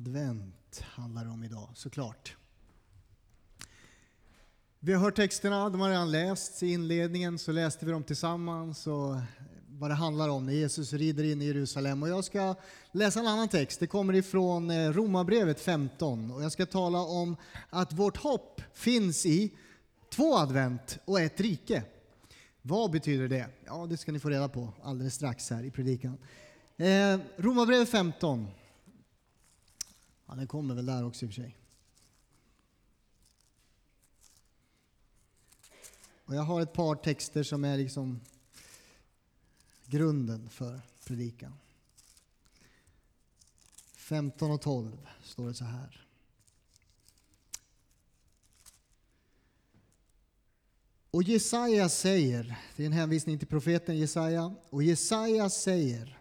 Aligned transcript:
Advent 0.00 0.82
handlar 0.82 1.24
det 1.24 1.30
om 1.30 1.44
idag, 1.44 1.68
såklart. 1.74 2.36
Vi 4.78 4.92
har 4.92 5.00
hört 5.00 5.16
texterna, 5.16 5.70
de 5.70 5.80
har 5.80 5.90
redan 5.90 6.10
lästs. 6.10 6.62
I 6.62 6.72
inledningen 6.72 7.38
så 7.38 7.52
läste 7.52 7.86
vi 7.86 7.92
dem 7.92 8.02
tillsammans 8.02 8.86
och 8.86 9.16
vad 9.68 9.90
det 9.90 9.94
handlar 9.94 10.28
om 10.28 10.46
när 10.46 10.52
Jesus 10.52 10.92
rider 10.92 11.24
in 11.24 11.42
i 11.42 11.44
Jerusalem. 11.44 12.02
Och 12.02 12.08
jag 12.08 12.24
ska 12.24 12.54
läsa 12.92 13.20
en 13.20 13.26
annan 13.26 13.48
text. 13.48 13.80
Det 13.80 13.86
kommer 13.86 14.14
ifrån 14.14 14.70
eh, 14.70 14.92
Romarbrevet 14.92 15.60
15 15.60 16.30
och 16.30 16.42
jag 16.42 16.52
ska 16.52 16.66
tala 16.66 16.98
om 16.98 17.36
att 17.70 17.92
vårt 17.92 18.16
hopp 18.16 18.62
finns 18.74 19.26
i 19.26 19.54
två 20.10 20.36
advent 20.36 20.98
och 21.04 21.20
ett 21.20 21.40
rike. 21.40 21.82
Vad 22.62 22.90
betyder 22.90 23.28
det? 23.28 23.46
Ja, 23.66 23.86
det 23.86 23.96
ska 23.96 24.12
ni 24.12 24.18
få 24.18 24.28
reda 24.30 24.48
på 24.48 24.72
alldeles 24.82 25.14
strax 25.14 25.50
här 25.50 25.64
i 25.64 25.70
predikan. 25.70 26.18
Eh, 26.76 27.18
Romarbrevet 27.36 27.88
15. 27.88 28.48
Ja, 30.30 30.36
den 30.36 30.46
kommer 30.46 30.74
väl 30.74 30.86
där 30.86 31.04
också 31.04 31.24
i 31.24 31.28
och 31.28 31.34
för 31.34 31.42
sig. 31.42 31.56
Och 36.24 36.34
jag 36.34 36.42
har 36.42 36.60
ett 36.60 36.72
par 36.72 36.94
texter 36.94 37.42
som 37.42 37.64
är 37.64 37.76
liksom 37.76 38.20
grunden 39.86 40.50
för 40.50 40.80
predikan. 41.04 41.52
15 43.94 44.50
och 44.50 44.60
12 44.60 45.08
står 45.22 45.48
det 45.48 45.54
så 45.54 45.64
här. 45.64 46.06
Och 51.10 51.22
Jesaja 51.22 51.88
säger, 51.88 52.56
det 52.76 52.82
är 52.82 52.86
en 52.86 52.92
hänvisning 52.92 53.38
till 53.38 53.48
profeten 53.48 53.98
Jesaja, 53.98 54.54
och 54.70 54.82
Jesaja 54.82 55.50
säger 55.50 56.19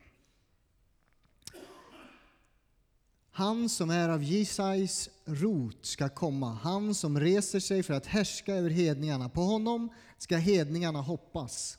Han 3.40 3.70
som 3.70 3.90
är 3.90 4.10
av 4.10 4.24
Jesajs 4.24 5.10
rot 5.26 5.86
ska 5.86 6.10
komma, 6.10 6.54
han 6.54 6.96
som 6.96 7.20
reser 7.20 7.60
sig 7.60 7.84
för 7.84 7.94
att 7.94 8.06
härska 8.06 8.56
över 8.56 8.70
hedningarna. 8.70 9.30
På 9.30 9.42
honom 9.42 9.90
ska 10.18 10.38
hedningarna 10.38 11.02
hoppas. 11.02 11.78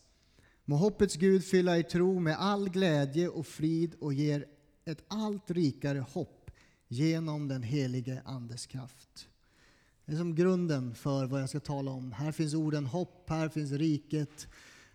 Må 0.65 0.77
hoppets 0.77 1.17
Gud 1.17 1.45
fylla 1.45 1.79
er 1.79 1.83
tro 1.83 2.21
med 2.21 2.37
all 2.39 2.69
glädje 2.69 3.29
och 3.29 3.47
frid 3.47 3.95
och 4.01 4.15
ger 4.15 4.47
ett 4.85 5.05
allt 5.09 5.51
rikare 5.51 5.99
hopp 5.99 6.51
genom 6.89 7.49
den 7.49 7.63
helige 7.63 8.23
Andes 8.25 8.67
kraft. 8.67 9.29
Det 10.05 10.13
är 10.13 10.17
som 10.17 10.35
grunden 10.35 10.95
för 10.95 11.27
vad 11.27 11.43
jag 11.43 11.49
ska 11.49 11.61
tala 11.61 11.91
om. 11.91 12.13
Här 12.13 12.33
finns 12.33 12.55
orden 12.55 12.87
hopp, 12.87 13.31
här 13.31 13.49
finns 13.49 13.73
riket, 13.73 14.49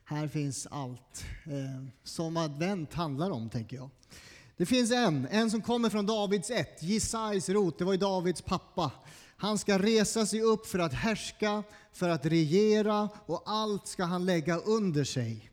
här 0.03 0.27
finns 0.27 0.67
allt 0.71 1.25
eh, 1.45 1.85
som 2.03 2.37
advent 2.37 2.93
handlar 2.93 3.31
om, 3.31 3.49
tänker 3.49 3.75
jag. 3.75 3.89
Det 4.57 4.65
finns 4.65 4.91
en, 4.91 5.27
en 5.31 5.51
som 5.51 5.61
kommer 5.61 5.89
från 5.89 6.05
Davids 6.05 6.49
ett, 6.49 6.83
Jesajs 6.83 7.49
rot, 7.49 7.77
det 7.77 7.85
var 7.85 7.93
ju 7.93 7.99
Davids 7.99 8.41
pappa. 8.41 8.91
Han 9.37 9.57
ska 9.57 9.79
resa 9.79 10.25
sig 10.25 10.41
upp 10.41 10.67
för 10.67 10.79
att 10.79 10.93
härska, 10.93 11.63
för 11.93 12.09
att 12.09 12.25
regera 12.25 13.09
och 13.25 13.43
allt 13.45 13.87
ska 13.87 14.03
han 14.03 14.25
lägga 14.25 14.57
under 14.57 15.03
sig. 15.03 15.51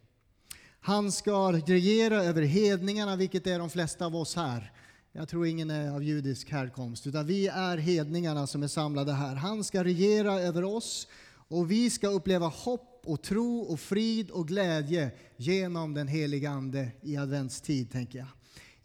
Han 0.81 1.13
ska 1.13 1.53
regera 1.53 2.25
över 2.25 2.43
hedningarna, 2.43 3.17
vilket 3.17 3.47
är 3.47 3.59
de 3.59 3.71
flesta 3.71 4.07
av 4.07 4.17
oss 4.17 4.37
här. 4.37 4.73
Jag 5.13 5.29
tror 5.29 5.47
ingen 5.47 5.71
är 5.71 5.91
av 5.91 6.03
judisk 6.03 6.51
härkomst, 6.51 7.07
utan 7.07 7.27
vi 7.27 7.49
är 7.49 7.77
hedningarna 7.77 8.47
som 8.47 8.63
är 8.63 8.69
samlade 8.69 9.13
här. 9.13 9.35
Han 9.35 9.65
ska 9.65 9.85
regera 9.85 10.41
över 10.41 10.65
oss 10.65 11.09
och 11.49 11.71
vi 11.71 11.91
ska 11.91 12.09
uppleva 12.09 12.47
hopp 12.47 13.03
och 13.05 13.23
tro 13.23 13.61
och 13.61 13.81
frid 13.81 14.31
och 14.31 14.49
glädje 14.49 15.11
genom 15.37 15.95
den 15.95 16.09
heliga 16.09 16.51
Ande 16.51 16.91
i 17.03 17.17
adventstid, 17.17 17.93
tänker 17.93 18.19
jag. 18.19 18.29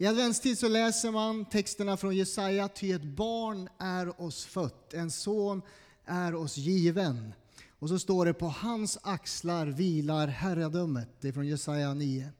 I 0.00 0.06
adventstid 0.06 0.58
så 0.58 0.68
läser 0.68 1.10
man 1.10 1.44
texterna 1.44 1.96
från 1.96 2.16
Jesaja, 2.16 2.68
ty 2.68 2.92
ett 2.92 3.04
barn 3.04 3.68
är 3.78 4.22
oss 4.22 4.44
fött, 4.44 4.94
en 4.94 5.10
son 5.10 5.62
är 6.04 6.34
oss 6.34 6.56
given. 6.56 7.34
Och 7.78 7.88
så 7.88 7.98
står 7.98 8.26
det 8.26 8.34
på 8.34 8.46
hans 8.46 8.98
axlar 9.02 9.66
vilar 9.66 10.26
herradömet. 10.28 11.08
Det 11.20 11.28
är 11.28 11.32
från 11.32 11.46
Jesaja 11.46 11.94
9. 11.94 12.32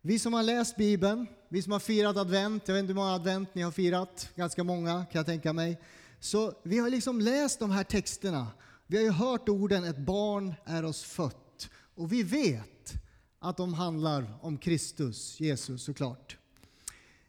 Vi 0.00 0.18
som 0.18 0.32
har 0.32 0.42
läst 0.42 0.76
Bibeln, 0.76 1.26
vi 1.48 1.62
som 1.62 1.72
har 1.72 1.80
firat 1.80 2.16
advent, 2.16 2.68
jag 2.68 2.74
vet 2.74 2.80
inte 2.80 2.92
hur 2.92 3.00
många 3.00 3.14
advent 3.14 3.54
ni 3.54 3.62
har 3.62 3.72
firat, 3.72 4.28
ganska 4.34 4.64
många 4.64 4.92
kan 4.92 5.18
jag 5.18 5.26
tänka 5.26 5.52
mig. 5.52 5.80
Så 6.20 6.52
vi 6.62 6.78
har 6.78 6.90
liksom 6.90 7.20
läst 7.20 7.58
de 7.58 7.70
här 7.70 7.84
texterna. 7.84 8.46
Vi 8.86 8.96
har 8.96 9.04
ju 9.04 9.10
hört 9.10 9.48
orden 9.48 9.84
ett 9.84 9.98
barn 9.98 10.54
är 10.64 10.84
oss 10.84 11.02
fött. 11.02 11.70
Och 11.94 12.12
vi 12.12 12.22
vet 12.22 12.92
att 13.38 13.56
de 13.56 13.74
handlar 13.74 14.38
om 14.42 14.58
Kristus, 14.58 15.40
Jesus 15.40 15.84
såklart. 15.84 16.36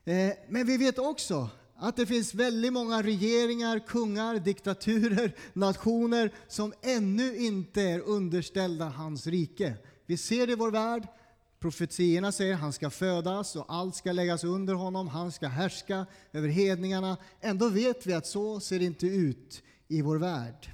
Eh, 0.07 0.34
men 0.47 0.66
vi 0.68 0.78
vet 0.78 1.00
också 1.00 1.50
att 1.75 1.95
det 1.95 2.06
finns 2.06 2.34
väldigt 2.34 2.73
många 2.73 3.03
regeringar, 3.03 3.79
kungar, 3.79 4.35
diktaturer, 4.40 5.35
nationer 5.53 6.31
som 6.47 6.73
ännu 6.81 7.38
inte 7.38 7.81
är 7.81 8.00
underställda 8.00 8.85
hans 8.85 9.28
rike. 9.28 9.73
Vi 10.06 10.17
ser 10.17 10.47
det 10.47 10.53
i 10.53 10.56
vår 10.56 10.72
värld. 10.72 11.07
Profetierna 11.59 12.31
säger 12.31 12.53
att 12.53 12.59
han 12.59 12.73
ska 12.73 12.90
födas 12.90 13.56
och 13.56 13.66
allt 13.67 13.96
ska 13.96 14.12
läggas 14.12 14.44
under 14.44 14.73
honom. 14.73 15.07
Han 15.07 15.31
ska 15.31 15.47
härska 15.47 16.06
över 16.31 16.47
hedningarna. 16.47 17.17
Ändå 17.41 17.69
vet 17.69 18.06
vi 18.06 18.13
att 18.13 18.28
så 18.28 18.59
ser 18.59 18.79
det 18.79 18.85
inte 18.85 19.07
ut 19.07 19.63
i 19.88 20.01
vår 20.01 20.17
värld. 20.17 20.72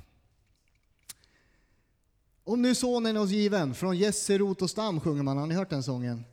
Om 2.43 2.61
nu 2.61 2.75
sonen 2.75 3.17
är 3.17 3.21
oss 3.21 3.29
given, 3.29 3.73
från 3.73 3.97
Jesse 3.97 4.37
rot 4.37 4.61
och 4.61 4.69
stam 4.69 4.99
sjunger 4.99 5.23
man. 5.23 5.37
Har 5.37 5.47
ni 5.47 5.55
hört 5.55 5.69
den 5.69 5.83
sången? 5.83 6.23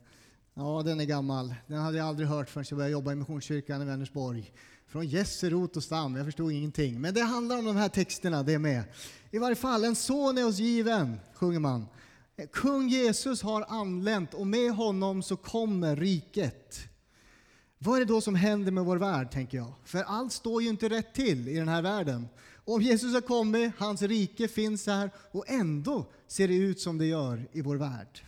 Ja, 0.63 0.81
den 0.85 0.99
är 0.99 1.05
gammal. 1.05 1.55
Den 1.67 1.77
hade 1.77 1.97
jag 1.97 2.07
aldrig 2.07 2.27
hört 2.27 2.49
förrän 2.49 2.65
jag 2.69 2.77
började 2.77 2.91
jobba 2.91 3.11
i 3.11 3.15
Missionskyrkan 3.15 3.81
i 3.81 3.85
Vänersborg. 3.85 4.53
Från 4.87 5.07
Jesse, 5.07 5.49
rot 5.49 5.77
och 5.77 5.83
stam. 5.83 6.15
Jag 6.15 6.25
förstod 6.25 6.51
ingenting. 6.51 7.01
Men 7.01 7.13
det 7.13 7.21
handlar 7.21 7.57
om 7.57 7.65
de 7.65 7.75
här 7.75 7.89
texterna, 7.89 8.43
det 8.43 8.59
med. 8.59 8.83
I 9.31 9.37
varje 9.37 9.55
fall, 9.55 9.83
en 9.83 9.95
son 9.95 10.37
är 10.37 10.47
oss 10.47 10.59
given, 10.59 11.19
sjunger 11.33 11.59
man. 11.59 11.87
Kung 12.51 12.89
Jesus 12.89 13.41
har 13.41 13.65
anlänt 13.69 14.33
och 14.33 14.47
med 14.47 14.71
honom 14.71 15.23
så 15.23 15.35
kommer 15.35 15.95
riket. 15.95 16.79
Vad 17.77 17.95
är 17.95 17.99
det 17.99 18.13
då 18.13 18.21
som 18.21 18.35
händer 18.35 18.71
med 18.71 18.85
vår 18.85 18.97
värld, 18.97 19.31
tänker 19.31 19.57
jag? 19.57 19.73
För 19.85 20.03
allt 20.03 20.33
står 20.33 20.61
ju 20.61 20.69
inte 20.69 20.89
rätt 20.89 21.13
till 21.13 21.47
i 21.47 21.55
den 21.55 21.67
här 21.67 21.81
världen. 21.81 22.27
Om 22.65 22.81
Jesus 22.81 23.13
har 23.13 23.21
kommit, 23.21 23.73
hans 23.77 24.01
rike 24.01 24.47
finns 24.47 24.87
här 24.87 25.11
och 25.31 25.49
ändå 25.49 26.05
ser 26.27 26.47
det 26.47 26.55
ut 26.55 26.79
som 26.79 26.97
det 26.97 27.05
gör 27.05 27.47
i 27.51 27.61
vår 27.61 27.75
värld. 27.75 28.21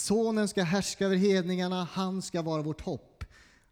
Sonen 0.00 0.48
ska 0.48 0.62
härska 0.62 1.04
över 1.04 1.16
hedningarna, 1.16 1.84
han 1.84 2.22
ska 2.22 2.42
vara 2.42 2.62
vårt 2.62 2.80
hopp. 2.80 3.24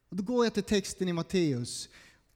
Och 0.08 0.16
då 0.16 0.22
går 0.22 0.46
jag 0.46 0.54
till 0.54 0.62
texten 0.62 1.08
i 1.08 1.12
Matteus 1.12 1.88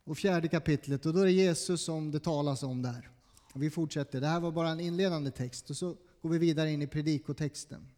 och 0.04 0.18
fjärde 0.18 0.48
kapitlet 0.48 1.06
och 1.06 1.14
då 1.14 1.20
är 1.20 1.24
det 1.24 1.32
Jesus 1.32 1.84
som 1.84 2.10
det 2.10 2.20
talas 2.20 2.62
om 2.62 2.82
där. 2.82 3.10
Och 3.52 3.62
vi 3.62 3.70
fortsätter. 3.70 4.20
Det 4.20 4.26
här 4.26 4.40
var 4.40 4.52
bara 4.52 4.68
en 4.68 4.80
inledande 4.80 5.30
text 5.30 5.70
och 5.70 5.76
så 5.76 5.96
går 6.22 6.30
vi 6.30 6.38
vidare 6.38 6.70
in 6.70 6.82
i 6.82 6.86
predikotexten. 6.86 7.88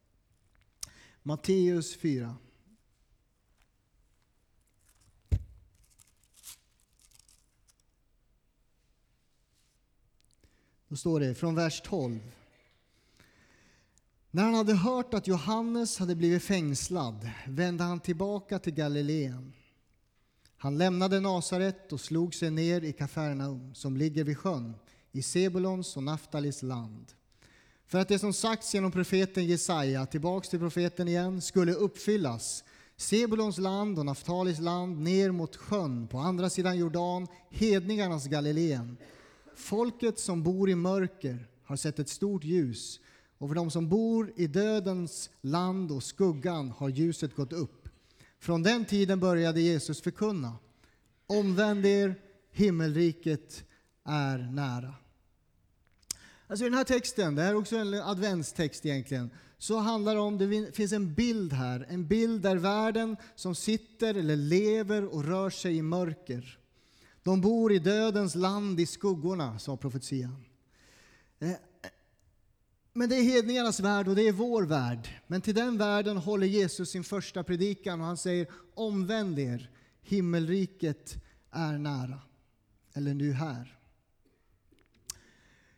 Matteus 1.22 1.96
4. 1.96 2.36
Då 10.88 10.96
står 10.96 11.20
det 11.20 11.34
från 11.34 11.54
vers 11.54 11.82
12. 11.84 12.20
När 14.34 14.44
han 14.44 14.54
hade 14.54 14.74
hört 14.74 15.14
att 15.14 15.26
Johannes 15.26 15.98
hade 15.98 16.14
blivit 16.14 16.42
fängslad 16.42 17.30
vände 17.46 17.84
han 17.84 18.00
tillbaka 18.00 18.58
till 18.58 18.74
Galileen. 18.74 19.52
Han 20.56 20.78
lämnade 20.78 21.20
Nasaret 21.20 21.92
och 21.92 22.00
slog 22.00 22.34
sig 22.34 22.50
ner 22.50 22.84
i 22.84 22.92
Kafarnaum 22.92 23.74
som 23.74 23.96
ligger 23.96 24.24
vid 24.24 24.38
sjön 24.38 24.74
i 25.12 25.22
Sebulons 25.22 25.96
och 25.96 26.02
Naftalis 26.02 26.62
land. 26.62 27.12
För 27.86 27.98
att 27.98 28.08
det 28.08 28.18
som 28.18 28.32
sagts 28.32 28.74
genom 28.74 28.92
profeten 28.92 29.46
Jesaja, 29.46 30.06
tillbaks 30.06 30.48
till 30.48 30.58
profeten 30.58 31.08
igen, 31.08 31.40
skulle 31.40 31.72
uppfyllas. 31.72 32.64
Sebulons 32.96 33.58
land 33.58 33.98
och 33.98 34.06
Naftalis 34.06 34.58
land 34.58 34.98
ner 34.98 35.30
mot 35.30 35.56
sjön 35.56 36.06
på 36.08 36.18
andra 36.18 36.50
sidan 36.50 36.78
Jordan, 36.78 37.26
hedningarnas 37.50 38.26
Galileen. 38.26 38.96
Folket 39.56 40.18
som 40.18 40.42
bor 40.42 40.70
i 40.70 40.74
mörker 40.74 41.46
har 41.64 41.76
sett 41.76 41.98
ett 41.98 42.08
stort 42.08 42.44
ljus 42.44 43.00
och 43.44 43.50
för 43.50 43.54
dem 43.54 43.70
som 43.70 43.88
bor 43.88 44.32
i 44.36 44.46
dödens 44.46 45.30
land 45.40 45.92
och 45.92 46.02
skuggan 46.02 46.70
har 46.70 46.88
ljuset 46.88 47.36
gått 47.36 47.52
upp. 47.52 47.88
Från 48.38 48.62
den 48.62 48.84
tiden 48.84 49.20
började 49.20 49.60
Jesus 49.60 50.00
förkunna. 50.00 50.56
Omvänd 51.26 51.86
er, 51.86 52.14
himmelriket 52.52 53.64
är 54.04 54.38
nära. 54.38 54.94
Alltså 56.46 56.64
i 56.64 56.68
den 56.68 56.78
här 56.78 56.84
texten, 56.84 57.34
det 57.34 57.42
här 57.42 57.50
är 57.50 57.54
också 57.54 57.76
en 57.76 57.94
adventstext 57.94 58.86
egentligen, 58.86 59.30
så 59.58 59.78
handlar 59.78 60.14
det 60.14 60.20
om, 60.20 60.38
det 60.38 60.76
finns 60.76 60.92
en 60.92 61.14
bild 61.14 61.52
här, 61.52 61.86
en 61.88 62.06
bild 62.06 62.42
där 62.42 62.56
världen 62.56 63.16
som 63.34 63.54
sitter 63.54 64.14
eller 64.14 64.36
lever 64.36 65.14
och 65.14 65.24
rör 65.24 65.50
sig 65.50 65.76
i 65.76 65.82
mörker. 65.82 66.58
De 67.22 67.40
bor 67.40 67.72
i 67.72 67.78
dödens 67.78 68.34
land 68.34 68.80
i 68.80 68.86
skuggorna, 68.86 69.58
sa 69.58 69.76
profetian. 69.76 70.44
Eh, 71.38 71.50
men 72.96 73.08
det 73.08 73.16
är 73.16 73.22
hedningarnas 73.22 73.80
värld 73.80 74.08
och 74.08 74.16
det 74.16 74.28
är 74.28 74.32
vår 74.32 74.62
värld. 74.62 75.08
Men 75.26 75.40
till 75.40 75.54
den 75.54 75.78
världen 75.78 76.16
håller 76.16 76.46
Jesus 76.46 76.90
sin 76.90 77.04
första 77.04 77.44
predikan 77.44 78.00
och 78.00 78.06
han 78.06 78.16
säger 78.16 78.46
omvänd 78.74 79.38
er, 79.38 79.70
himmelriket 80.02 81.14
är 81.50 81.78
nära. 81.78 82.20
Eller 82.92 83.14
nu 83.14 83.32
här. 83.32 83.78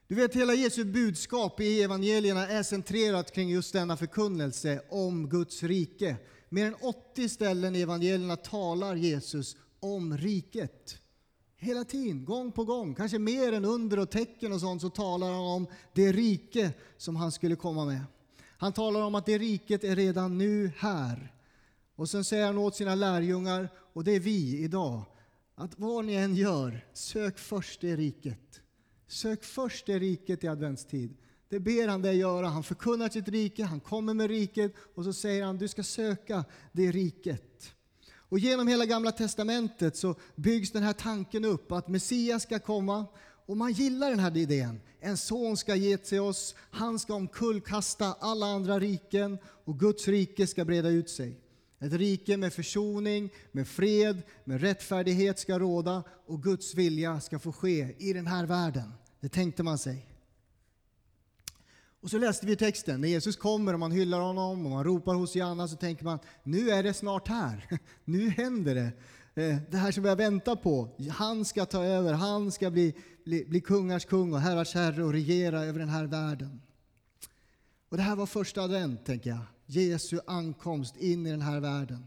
Du 0.09 0.15
vet, 0.15 0.35
hela 0.35 0.55
Jesu 0.55 0.85
budskap 0.85 1.61
i 1.61 1.83
evangelierna 1.83 2.49
är 2.49 2.63
centrerat 2.63 3.33
kring 3.33 3.51
just 3.51 3.73
denna 3.73 3.97
förkunnelse 3.97 4.83
om 4.89 5.29
Guds 5.29 5.63
rike. 5.63 6.17
Mer 6.49 6.67
än 6.67 6.75
80 6.75 7.29
ställen 7.29 7.77
i 7.77 7.81
evangelierna 7.81 8.37
talar 8.37 8.95
Jesus 8.95 9.57
om 9.81 10.19
riket. 10.19 10.99
Hela 11.59 11.85
tiden, 11.85 12.25
gång 12.25 12.53
på 12.53 12.65
gång, 12.65 12.95
kanske 12.95 13.19
mer 13.19 13.53
än 13.53 13.65
under 13.65 13.99
och 13.99 14.11
tecken 14.11 14.53
och 14.53 14.61
sånt, 14.61 14.83
så 14.83 14.91
talar 14.91 15.33
han 15.33 15.45
om 15.45 15.67
det 15.93 16.13
rike 16.13 16.73
som 16.97 17.17
han 17.17 17.33
skulle 17.33 17.57
komma 17.57 17.85
med. 17.85 18.01
Han 18.59 18.73
talar 18.73 19.01
om 19.01 19.15
att 19.15 19.27
det 19.27 19.39
riket 19.39 19.85
är 19.85 19.97
redan 19.97 20.39
nu 20.39 20.71
här. 20.77 21.33
Och 21.97 22.09
sen 22.09 22.25
säger 22.25 22.47
han 22.47 22.59
åt 22.59 22.77
sina 22.77 22.95
lärjungar, 22.95 23.69
och 23.93 24.05
det 24.05 24.13
är 24.13 24.21
vi 24.21 24.59
idag, 24.59 25.03
att 25.55 25.79
vad 25.79 26.05
ni 26.05 26.15
än 26.15 26.35
gör, 26.35 26.87
sök 26.93 27.39
först 27.39 27.81
det 27.81 27.97
riket. 27.97 28.61
Sök 29.07 29.45
först 29.45 29.87
det 29.87 29.99
riket 29.99 30.45
i 30.45 30.49
adventstid. 30.49 31.17
Det 31.49 31.61
ber 31.61 31.89
han 31.89 32.03
dig 32.03 32.17
göra. 32.17 32.49
Han 32.49 32.63
förkunnar 32.63 33.09
sitt 33.09 33.29
rike, 33.29 33.65
han 33.65 33.81
kommer 33.81 34.15
med 34.15 34.29
riket 34.29 34.75
och 34.95 35.05
så 35.05 35.13
säger 35.13 35.45
han 35.45 35.59
du 35.59 35.69
ska 35.69 35.83
söka 35.83 36.45
det 36.73 36.91
riket. 36.91 37.75
Och 38.29 38.39
genom 38.39 38.69
hela 38.69 38.87
gamla 38.87 39.13
testamentet 39.13 39.97
så 39.97 40.15
byggs 40.35 40.73
den 40.73 40.83
här 40.83 40.93
tanken 40.93 41.45
upp 41.45 41.73
att 41.73 41.89
Messias 41.89 42.43
ska 42.43 42.59
komma 42.59 43.07
och 43.47 43.57
man 43.57 43.73
gillar 43.73 44.11
den 44.11 44.19
här 44.19 44.37
idén. 44.37 44.81
En 45.01 45.17
son 45.17 45.57
ska 45.57 45.75
ge 45.75 45.97
till 45.97 46.21
oss, 46.21 46.55
han 46.71 46.99
ska 46.99 47.15
omkullkasta 47.15 48.17
alla 48.21 48.47
andra 48.47 48.81
riken 48.81 49.39
och 49.65 49.79
Guds 49.81 50.09
rike 50.09 50.47
ska 50.47 50.65
breda 50.65 50.89
ut 50.89 51.11
sig. 51.11 51.41
Ett 51.79 51.93
rike 51.93 52.37
med 52.37 52.53
försoning, 52.53 53.31
med 53.53 53.69
fred, 53.69 54.23
med 54.45 54.61
rättfärdighet 54.61 55.39
ska 55.39 55.59
råda 55.59 56.03
och 56.27 56.43
Guds 56.43 56.75
vilja 56.75 57.21
ska 57.21 57.39
få 57.39 57.53
ske 57.53 57.95
i 57.99 58.13
den 58.13 58.27
här 58.27 58.47
världen. 58.47 58.93
Det 59.21 59.29
tänkte 59.29 59.63
man 59.63 59.79
sig. 59.79 60.16
Och 62.07 62.11
så 62.11 62.19
läste 62.19 62.47
vi 62.47 62.57
texten. 62.57 63.01
När 63.01 63.09
Jesus 63.09 63.37
kommer 63.37 63.73
och 63.73 63.81
man 63.81 63.93
hyllar 63.93 64.21
honom 64.21 64.67
och 64.67 64.71
man 64.71 64.85
ropar 64.85 65.15
Hosianna 65.15 65.69
så 65.69 65.77
tänker 65.77 66.05
man 66.05 66.19
nu 66.43 66.71
är 66.71 66.83
det 66.83 66.95
snart 66.95 67.29
här. 67.29 67.79
Nu 68.05 68.29
händer 68.29 68.75
det. 68.75 68.93
Eh, 69.43 69.57
det 69.71 69.77
här 69.77 69.93
som 69.93 70.03
vi 70.03 70.09
har 70.09 70.17
väntat 70.17 70.63
på. 70.63 70.89
Han 71.11 71.45
ska 71.45 71.67
ta 71.67 71.85
över, 71.85 72.13
han 72.13 72.53
ska 72.53 72.71
bli, 72.71 72.95
bli, 73.25 73.45
bli 73.45 73.61
kungars 73.61 74.05
kung 74.05 74.33
och 74.33 74.41
herrars 74.41 74.75
herre 74.75 75.05
och 75.05 75.13
regera 75.13 75.65
över 75.65 75.79
den 75.79 75.89
här 75.89 76.05
världen. 76.05 76.61
Och 77.89 77.97
det 77.97 78.03
här 78.03 78.17
var 78.17 78.27
första 78.27 78.63
advent, 78.63 79.05
tänker 79.05 79.31
jag. 79.31 79.41
Jesu 79.67 80.19
ankomst 80.27 80.97
in 80.97 81.27
i 81.27 81.31
den 81.31 81.43
här 81.43 81.61
världen. 81.61 82.07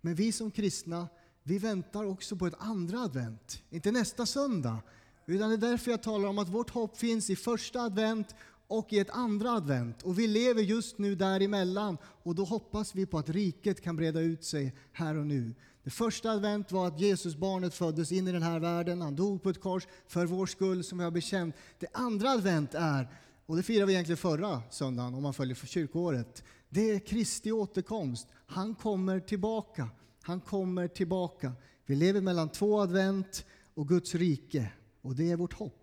Men 0.00 0.14
vi 0.14 0.32
som 0.32 0.50
kristna, 0.50 1.08
vi 1.42 1.58
väntar 1.58 2.04
också 2.04 2.36
på 2.36 2.46
ett 2.46 2.56
andra 2.58 2.98
advent. 3.00 3.62
Inte 3.70 3.90
nästa 3.90 4.26
söndag, 4.26 4.78
utan 5.26 5.48
det 5.48 5.54
är 5.54 5.70
därför 5.70 5.90
jag 5.90 6.02
talar 6.02 6.28
om 6.28 6.38
att 6.38 6.48
vårt 6.48 6.70
hopp 6.70 6.98
finns 6.98 7.30
i 7.30 7.36
första 7.36 7.80
advent 7.80 8.34
och 8.66 8.92
i 8.92 8.98
ett 8.98 9.10
andra 9.10 9.50
advent. 9.50 10.02
Och 10.02 10.18
vi 10.18 10.26
lever 10.26 10.62
just 10.62 10.98
nu 10.98 11.14
däremellan 11.14 11.98
och 12.04 12.34
då 12.34 12.44
hoppas 12.44 12.94
vi 12.94 13.06
på 13.06 13.18
att 13.18 13.28
riket 13.28 13.80
kan 13.80 13.96
breda 13.96 14.20
ut 14.20 14.44
sig 14.44 14.74
här 14.92 15.16
och 15.16 15.26
nu. 15.26 15.54
Det 15.84 15.90
första 15.90 16.30
advent 16.30 16.72
var 16.72 16.86
att 16.86 17.00
Jesus 17.00 17.36
barnet 17.36 17.74
föddes 17.74 18.12
in 18.12 18.28
i 18.28 18.32
den 18.32 18.42
här 18.42 18.60
världen. 18.60 19.00
Han 19.00 19.16
dog 19.16 19.42
på 19.42 19.50
ett 19.50 19.60
kors 19.60 19.86
för 20.06 20.26
vår 20.26 20.46
skull 20.46 20.84
som 20.84 20.98
vi 20.98 21.04
har 21.04 21.10
bekänt. 21.10 21.54
Det 21.78 21.86
andra 21.92 22.30
advent 22.30 22.74
är, 22.74 23.08
och 23.46 23.56
det 23.56 23.62
firar 23.62 23.86
vi 23.86 23.92
egentligen 23.92 24.16
förra 24.16 24.62
söndagen 24.70 25.14
om 25.14 25.22
man 25.22 25.34
följer 25.34 25.54
för 25.54 25.66
kyrkoåret. 25.66 26.44
Det 26.68 26.90
är 26.90 26.98
Kristi 26.98 27.52
återkomst. 27.52 28.28
Han 28.46 28.74
kommer 28.74 29.20
tillbaka. 29.20 29.88
Han 30.22 30.40
kommer 30.40 30.88
tillbaka. 30.88 31.52
Vi 31.86 31.94
lever 31.94 32.20
mellan 32.20 32.48
två 32.48 32.80
advent 32.80 33.44
och 33.74 33.88
Guds 33.88 34.14
rike 34.14 34.72
och 35.02 35.14
det 35.14 35.30
är 35.30 35.36
vårt 35.36 35.52
hopp. 35.52 35.81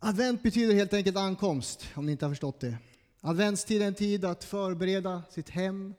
Advent 0.00 0.42
betyder 0.42 0.74
helt 0.74 0.94
enkelt 0.94 1.16
ankomst, 1.16 1.88
om 1.94 2.06
ni 2.06 2.12
inte 2.12 2.24
har 2.24 2.30
förstått 2.30 2.60
det. 2.60 2.78
Adventstid 3.20 3.82
är 3.82 3.86
en 3.86 3.94
tid 3.94 4.24
att 4.24 4.44
förbereda 4.44 5.22
sitt 5.30 5.50
hem, 5.50 5.94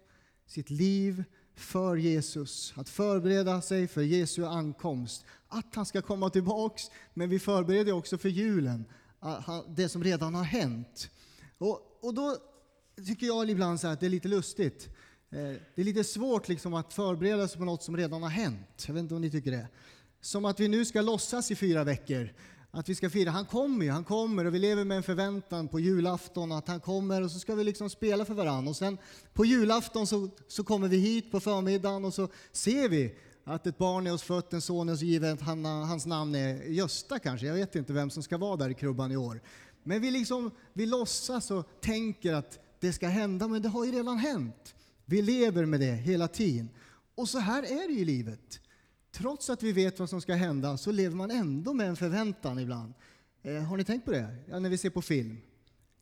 sitt 0.48 0.69
liv 0.69 1.24
för 1.56 1.96
Jesus. 1.96 2.74
Att 2.75 2.90
förbereda 2.90 3.62
sig 3.62 3.88
för 3.88 4.01
Jesu 4.01 4.46
ankomst. 4.46 5.25
Att 5.48 5.75
han 5.75 5.86
ska 5.86 6.01
komma 6.01 6.30
tillbaks, 6.30 6.84
men 7.13 7.30
vi 7.30 7.40
förbereder 7.40 7.92
också 7.92 8.18
för 8.18 8.30
julen. 8.30 8.86
Ah, 9.19 9.62
det 9.68 9.90
som 9.90 10.04
redan 10.04 10.36
har 10.36 10.44
hänt. 10.44 11.10
Och, 11.57 12.00
och 12.02 12.13
då 12.13 12.38
tycker 13.07 13.28
jag 13.28 13.50
ibland 13.50 13.80
så 13.80 13.88
att 13.88 14.00
det 14.00 14.06
är 14.06 14.10
lite 14.10 14.28
lustigt. 14.28 14.90
Eh, 15.30 15.38
det 15.75 15.81
är 15.81 15.84
lite 15.84 16.04
svårt 16.04 16.48
liksom 16.48 16.74
att 16.74 16.94
förbereda 16.94 17.48
sig 17.48 17.57
på 17.57 17.66
något 17.66 17.84
som 17.84 17.98
redan 17.98 18.24
har 18.24 18.30
hänt. 18.30 18.86
Jag 18.88 18.94
vet 18.94 19.02
inte 19.02 19.16
om 19.16 19.22
ni 19.22 19.31
tycker 19.31 19.52
det. 19.52 19.68
Som 20.22 20.45
att 20.45 20.60
vi 20.60 20.68
nu 20.68 20.86
ska 20.86 21.02
låtsas 21.02 21.52
i 21.52 21.56
fyra 21.56 21.84
veckor 21.84 22.30
att 22.71 22.89
vi 22.89 22.95
ska 22.95 23.10
fira. 23.10 23.31
Han 23.31 23.45
kommer 23.45 23.86
ju, 23.86 23.92
han 23.92 24.04
kommer 24.04 24.45
och 24.45 24.54
vi 24.54 24.60
lever 24.60 24.83
med 24.83 24.98
en 24.98 25.04
förväntan 25.04 25.68
på 25.68 25.80
julafton 25.80 26.51
att 26.51 26.68
han 26.68 26.80
kommer 26.80 27.21
och 27.21 27.31
så 27.31 27.39
ska 27.39 27.56
vi 27.56 27.63
liksom 27.63 27.89
spela 27.89 28.25
för 28.25 28.33
varandra. 28.33 28.69
Och 28.69 28.75
sen 28.75 28.98
på 29.33 29.45
julafton 29.45 30.07
så, 30.07 30.30
så 30.48 30.63
kommer 30.63 30.88
vi 30.88 30.98
hit 30.98 31.31
på 31.31 31.39
förmiddagen 31.39 32.06
och 32.06 32.13
så 32.13 32.27
ser 32.51 32.89
vi 32.89 33.16
att 33.44 33.68
ett 33.68 33.77
barn 33.77 34.07
är 34.07 34.13
oss 34.13 34.24
fött, 34.24 34.54
en 34.54 34.62
son 34.62 34.89
är 34.89 34.94
oss 34.94 35.01
given, 35.01 35.38
han, 35.38 35.66
hans 35.66 36.06
namn 36.06 36.36
är 36.36 36.63
Gösta 36.63 37.19
kanske, 37.19 37.48
jag 37.48 37.54
vet 37.54 37.75
inte 37.75 37.94
vem 37.94 38.10
som 38.10 38.24
ska 38.24 38.38
vara 38.38 38.56
där 38.56 38.69
i 38.69 38.74
krubban 38.74 39.12
i 39.12 39.18
år. 39.18 39.42
Men 39.83 40.01
vi, 40.01 40.12
liksom, 40.12 40.51
vi 40.74 40.86
låtsas 40.86 41.51
och 41.51 41.69
tänker 41.81 42.33
att 42.33 42.60
det 42.80 42.94
ska 42.94 43.07
hända, 43.07 43.48
men 43.48 43.62
det 43.62 43.69
har 43.69 43.86
ju 43.86 43.92
redan 43.92 44.18
hänt. 44.18 44.75
Vi 45.06 45.21
lever 45.21 45.66
med 45.66 45.80
det 45.80 45.94
hela 45.94 46.27
tiden. 46.27 46.69
Och 47.16 47.30
så 47.30 47.39
här 47.39 47.63
är 47.63 47.88
det 47.88 47.94
i 47.94 48.06
livet. 48.06 48.60
Trots 49.12 49.50
att 49.50 49.64
vi 49.64 49.72
vet 49.72 50.00
vad 50.00 50.10
som 50.10 50.22
ska 50.22 50.34
hända 50.34 50.78
så 50.78 50.92
lever 50.92 51.16
man 51.16 51.32
ändå 51.32 51.74
med 51.74 51.88
en 51.88 51.96
förväntan 51.96 52.60
ibland. 52.60 52.94
Eh, 53.42 53.64
har 53.64 53.78
ni 53.78 53.84
tänkt 53.84 54.06
på 54.06 54.12
det? 54.12 54.36
Ja, 54.50 54.60
när 54.60 54.70
vi 54.70 54.78
ser 54.78 54.90
på 54.90 55.02
film. 55.02 55.38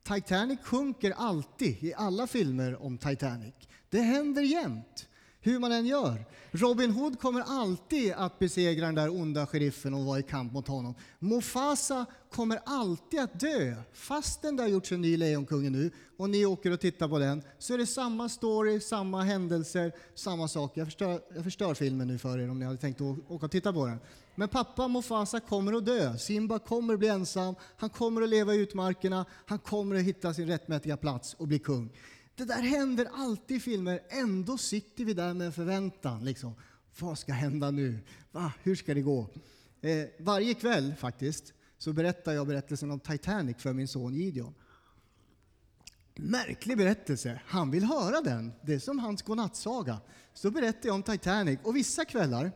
Titanic 0.04 0.60
sjunker 0.64 1.12
alltid 1.12 1.84
i 1.84 1.94
alla 1.94 2.28
filmer 2.28 2.82
om 2.82 2.98
Titanic. 2.98 3.54
Det 3.90 4.02
händer 4.02 4.42
jämt 4.42 5.08
hur 5.48 5.60
man 5.60 5.72
än 5.72 5.86
gör. 5.86 6.26
Robin 6.52 6.92
Hood 6.92 7.20
kommer 7.20 7.42
alltid 7.42 8.14
att 8.14 8.40
besegra 8.40 8.86
den 8.86 8.96
där 8.96 9.10
onda 9.10 9.46
sheriffen 9.46 9.94
och 9.94 10.06
vara 10.06 10.20
i 10.20 10.24
kamp 10.24 10.54
mot 10.54 10.68
honom. 10.68 10.96
Mufasa 11.20 12.06
kommer 12.32 12.60
alltid 12.66 13.20
att 13.20 13.40
dö. 13.40 13.76
Fastän 13.94 14.56
det 14.56 14.64
har 14.64 14.70
gjorts 14.70 14.92
en 14.92 15.02
ny 15.02 15.18
Lejonkungen 15.18 15.72
nu 15.72 15.92
och 16.18 16.30
ni 16.30 16.46
åker 16.46 16.72
och 16.72 16.80
tittar 16.80 17.08
på 17.08 17.20
den 17.20 17.44
så 17.60 17.74
är 17.74 17.78
det 17.78 17.86
samma 17.86 18.30
story, 18.30 18.80
samma 18.80 19.24
händelser, 19.24 19.92
samma 20.16 20.48
sak. 20.48 20.72
Jag 20.74 20.88
förstör, 20.88 21.22
jag 21.36 21.44
förstör 21.44 21.74
filmen 21.74 22.08
nu 22.08 22.18
för 22.18 22.40
er 22.40 22.50
om 22.50 22.60
ni 22.60 22.66
hade 22.66 22.78
tänkt 22.78 23.02
åka 23.02 23.46
och 23.46 23.52
titta 23.52 23.74
på 23.74 23.86
den. 23.86 24.00
Men 24.36 24.50
pappa 24.50 24.88
Mufasa 24.88 25.40
kommer 25.40 25.74
att 25.74 25.86
dö. 25.86 26.18
Simba 26.18 26.60
kommer 26.60 26.94
att 26.94 27.00
bli 27.00 27.08
ensam. 27.08 27.56
Han 27.78 27.90
kommer 27.90 28.22
att 28.22 28.30
leva 28.30 28.54
i 28.54 28.58
utmarkerna. 28.58 29.26
Han 29.46 29.60
kommer 29.60 29.96
att 29.96 30.02
hitta 30.02 30.34
sin 30.34 30.48
rättmätiga 30.48 30.98
plats 30.98 31.34
och 31.34 31.48
bli 31.48 31.60
kung. 31.60 31.90
Det 32.38 32.46
där 32.46 32.62
händer 32.62 33.08
alltid 33.14 33.58
i 33.58 33.60
filmer. 33.60 34.02
Ändå 34.10 34.58
sitter 34.58 35.06
vi 35.06 35.14
där 35.14 35.34
med 35.34 35.48
en 35.48 35.54
förväntan. 35.54 36.26
Liksom. 36.26 36.56
Vad 37.00 37.18
ska 37.18 37.34
hända 37.34 37.72
nu? 37.72 38.00
Va? 38.32 38.54
Hur 38.64 38.76
ska 38.76 38.94
det 38.94 39.02
gå? 39.02 39.30
Eh, 39.82 40.06
varje 40.20 40.54
kväll 40.54 40.96
faktiskt 40.96 41.54
så 41.78 41.94
berättar 41.94 42.34
jag 42.34 42.48
berättelsen 42.48 42.92
om 42.92 43.00
Titanic 43.00 43.58
för 43.58 43.74
min 43.74 43.88
son 43.88 44.14
Gideon. 44.14 44.54
Märklig 46.16 46.78
berättelse. 46.78 47.42
Han 47.46 47.72
vill 47.72 47.84
höra 47.84 48.22
den. 48.22 48.54
Det 48.62 48.74
är 48.74 48.80
som 48.80 49.00
hans 49.00 49.22
godnattsaga. 49.22 50.02
Så 50.34 50.52
berättar 50.52 50.90
jag 50.90 50.96
om 50.96 51.04
Titanic. 51.04 51.60
Och 51.64 51.76
vissa 51.76 52.06
kvällar 52.06 52.52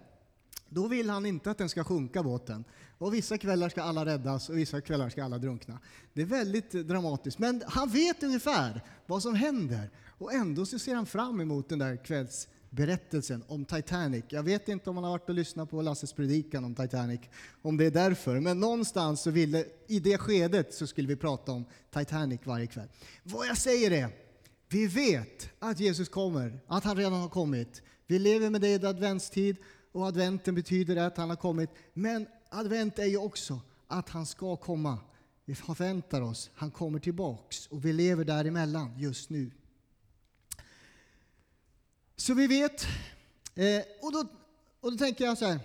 då 0.73 0.87
vill 0.87 1.09
han 1.09 1.25
inte 1.25 1.51
att 1.51 1.57
den 1.57 1.69
ska 1.69 1.83
sjunka 1.83 2.23
båten. 2.23 2.63
Och 2.97 3.13
vissa 3.13 3.37
kvällar 3.37 3.69
ska 3.69 3.81
alla 3.81 4.05
räddas 4.05 4.49
och 4.49 4.57
vissa 4.57 4.81
kvällar 4.81 5.09
ska 5.09 5.23
alla 5.23 5.37
drunkna. 5.37 5.79
Det 6.13 6.21
är 6.21 6.25
väldigt 6.25 6.71
dramatiskt. 6.71 7.39
Men 7.39 7.63
han 7.67 7.89
vet 7.89 8.23
ungefär 8.23 8.81
vad 9.05 9.21
som 9.21 9.35
händer. 9.35 9.89
Och 10.17 10.33
ändå 10.33 10.65
så 10.65 10.79
ser 10.79 10.95
han 10.95 11.05
fram 11.05 11.41
emot 11.41 11.69
den 11.69 11.79
där 11.79 12.03
kvällsberättelsen 12.03 13.43
om 13.47 13.65
Titanic. 13.65 14.23
Jag 14.29 14.43
vet 14.43 14.69
inte 14.69 14.89
om 14.89 14.95
han 14.95 15.03
har 15.03 15.11
varit 15.11 15.29
och 15.29 15.35
lyssnat 15.35 15.69
på 15.69 15.81
Lasses 15.81 16.13
predikan 16.13 16.63
om 16.63 16.75
Titanic, 16.75 17.21
om 17.61 17.77
det 17.77 17.85
är 17.85 17.91
därför. 17.91 18.39
Men 18.39 18.59
någonstans 18.59 19.21
så 19.21 19.31
ville, 19.31 19.65
i 19.87 19.99
det 19.99 20.17
skedet 20.17 20.73
så 20.73 20.87
skulle 20.87 21.07
vi 21.07 21.15
prata 21.15 21.51
om 21.51 21.65
Titanic 21.93 22.41
varje 22.43 22.67
kväll. 22.67 22.87
Vad 23.23 23.47
jag 23.47 23.57
säger 23.57 23.91
är, 23.91 24.09
vi 24.69 24.87
vet 24.87 25.49
att 25.59 25.79
Jesus 25.79 26.09
kommer, 26.09 26.59
att 26.67 26.83
han 26.83 26.97
redan 26.97 27.13
har 27.13 27.29
kommit. 27.29 27.81
Vi 28.07 28.19
lever 28.19 28.49
med 28.49 28.61
det 28.61 28.83
i 28.83 28.85
adventstid 28.85 29.57
och 29.91 30.05
adventen 30.05 30.55
betyder 30.55 30.95
att 30.95 31.17
han 31.17 31.29
har 31.29 31.37
kommit. 31.37 31.69
Men 31.93 32.27
advent 32.49 32.99
är 32.99 33.05
ju 33.05 33.17
också 33.17 33.59
att 33.87 34.09
han 34.09 34.25
ska 34.25 34.55
komma. 34.55 34.99
Vi 35.45 35.55
förväntar 35.55 36.21
oss, 36.21 36.49
han 36.53 36.71
kommer 36.71 36.99
tillbaks 36.99 37.67
och 37.67 37.85
vi 37.85 37.93
lever 37.93 38.25
däremellan 38.25 38.99
just 38.99 39.29
nu. 39.29 39.51
Så 42.15 42.33
vi 42.33 42.47
vet, 42.47 42.83
eh, 43.55 43.81
och, 44.01 44.13
då, 44.13 44.25
och 44.79 44.91
då 44.91 44.97
tänker 44.97 45.25
jag 45.25 45.37
så 45.37 45.45
här, 45.45 45.59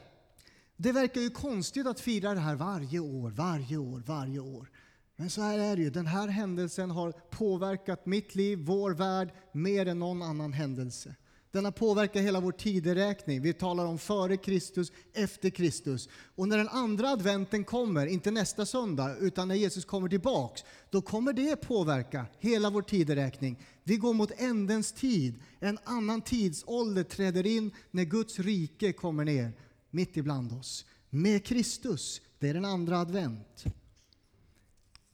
det 0.76 0.92
verkar 0.92 1.20
ju 1.20 1.30
konstigt 1.30 1.86
att 1.86 2.00
fira 2.00 2.34
det 2.34 2.40
här 2.40 2.54
varje 2.54 2.98
år, 2.98 3.30
varje 3.30 3.76
år, 3.76 4.02
varje 4.06 4.38
år. 4.38 4.70
Men 5.16 5.30
så 5.30 5.40
här 5.40 5.58
är 5.58 5.76
det 5.76 5.82
ju, 5.82 5.90
den 5.90 6.06
här 6.06 6.28
händelsen 6.28 6.90
har 6.90 7.12
påverkat 7.12 8.06
mitt 8.06 8.34
liv, 8.34 8.58
vår 8.58 8.90
värld, 8.90 9.30
mer 9.52 9.86
än 9.86 9.98
någon 9.98 10.22
annan 10.22 10.52
händelse. 10.52 11.14
Den 11.56 11.64
har 11.64 11.72
påverkat 11.72 12.22
hela 12.22 12.40
vår 12.40 12.52
tideräkning. 12.52 13.42
Vi 13.42 13.52
talar 13.52 13.86
om 13.86 13.98
före 13.98 14.36
Kristus, 14.36 14.92
efter 15.12 15.50
Kristus. 15.50 16.08
Och 16.34 16.48
när 16.48 16.58
den 16.58 16.68
andra 16.68 17.08
adventen 17.08 17.64
kommer, 17.64 18.06
inte 18.06 18.30
nästa 18.30 18.66
söndag, 18.66 19.16
utan 19.20 19.48
när 19.48 19.54
Jesus 19.54 19.84
kommer 19.84 20.08
tillbaks, 20.08 20.64
då 20.90 21.02
kommer 21.02 21.32
det 21.32 21.56
påverka 21.56 22.26
hela 22.38 22.70
vår 22.70 22.82
tideräkning. 22.82 23.62
Vi 23.84 23.96
går 23.96 24.14
mot 24.14 24.30
ändens 24.36 24.92
tid. 24.92 25.34
En 25.60 25.78
annan 25.84 26.20
tidsålder 26.20 27.02
träder 27.02 27.46
in 27.46 27.70
när 27.90 28.04
Guds 28.04 28.38
rike 28.38 28.92
kommer 28.92 29.24
ner 29.24 29.52
mitt 29.90 30.16
ibland 30.16 30.52
oss. 30.52 30.86
Med 31.10 31.44
Kristus. 31.44 32.20
Det 32.38 32.48
är 32.48 32.54
den 32.54 32.64
andra 32.64 32.98
advent. 32.98 33.64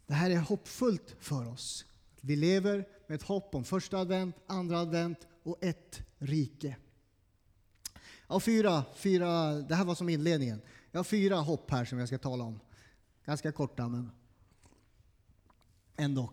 Det 0.06 0.14
här 0.14 0.30
är 0.30 0.36
hoppfullt 0.36 1.16
för 1.20 1.48
oss. 1.48 1.84
Vi 2.20 2.36
lever 2.36 2.84
med 3.06 3.14
ett 3.14 3.22
hopp 3.22 3.54
om 3.54 3.64
första 3.64 3.98
advent, 3.98 4.36
andra 4.46 4.80
advent 4.80 5.18
och 5.42 5.64
ett 5.64 6.02
rike. 6.22 6.76
Jag 8.26 8.34
har 8.34 8.40
fyra, 8.40 8.84
fyra, 8.96 9.52
det 9.52 9.74
här 9.74 9.84
var 9.84 9.94
som 9.94 10.08
inledningen. 10.08 10.62
Jag 10.90 10.98
har 10.98 11.04
fyra 11.04 11.36
hopp 11.36 11.70
här 11.70 11.84
som 11.84 11.98
jag 11.98 12.08
ska 12.08 12.18
tala 12.18 12.44
om. 12.44 12.60
Ganska 13.24 13.52
korta 13.52 13.88
men 13.88 14.10
ändå. 15.96 16.32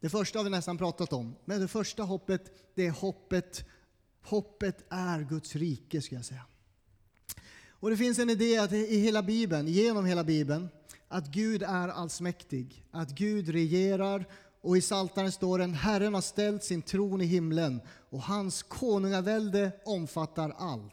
Det 0.00 0.08
första 0.08 0.38
har 0.38 0.44
vi 0.44 0.50
nästan 0.50 0.78
pratat 0.78 1.12
om. 1.12 1.36
Men 1.44 1.60
det 1.60 1.68
första 1.68 2.02
hoppet, 2.02 2.52
det 2.74 2.86
är 2.86 2.90
hoppet. 2.90 3.64
Hoppet 4.22 4.84
är 4.88 5.20
Guds 5.20 5.56
rike 5.56 6.02
skulle 6.02 6.18
jag 6.18 6.24
säga. 6.24 6.44
Och 7.68 7.90
det 7.90 7.96
finns 7.96 8.18
en 8.18 8.30
idé 8.30 8.58
att 8.58 8.72
i 8.72 8.98
hela 8.98 9.22
Bibeln, 9.22 9.68
genom 9.68 10.04
hela 10.04 10.24
Bibeln, 10.24 10.68
att 11.08 11.26
Gud 11.26 11.62
är 11.62 11.88
allsmäktig, 11.88 12.84
att 12.90 13.10
Gud 13.10 13.48
regerar 13.48 14.26
och 14.60 14.76
i 14.76 14.80
Psaltaren 14.80 15.32
står 15.32 15.58
det 15.58 15.66
Herren 15.66 16.14
har 16.14 16.20
ställt 16.20 16.64
sin 16.64 16.82
tron 16.82 17.20
i 17.20 17.24
himlen 17.24 17.80
och 18.10 18.22
hans 18.22 18.62
konungavälde 18.62 19.72
omfattar 19.84 20.54
allt. 20.58 20.92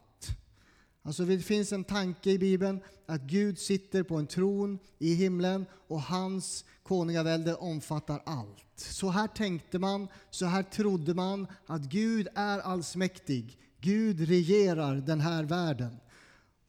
Alltså 1.02 1.24
det 1.24 1.38
finns 1.38 1.72
en 1.72 1.84
tanke 1.84 2.30
i 2.30 2.38
Bibeln 2.38 2.80
att 3.06 3.22
Gud 3.22 3.58
sitter 3.58 4.02
på 4.02 4.16
en 4.16 4.26
tron 4.26 4.78
i 4.98 5.14
himlen 5.14 5.66
och 5.88 6.02
hans 6.02 6.64
konungavälde 6.82 7.54
omfattar 7.54 8.22
allt. 8.26 8.64
Så 8.76 9.08
här 9.10 9.28
tänkte 9.28 9.78
man, 9.78 10.08
så 10.30 10.46
här 10.46 10.62
trodde 10.62 11.14
man 11.14 11.46
att 11.66 11.82
Gud 11.82 12.28
är 12.34 12.58
allsmäktig. 12.58 13.58
Gud 13.80 14.28
regerar 14.28 14.94
den 14.96 15.20
här 15.20 15.44
världen. 15.44 15.96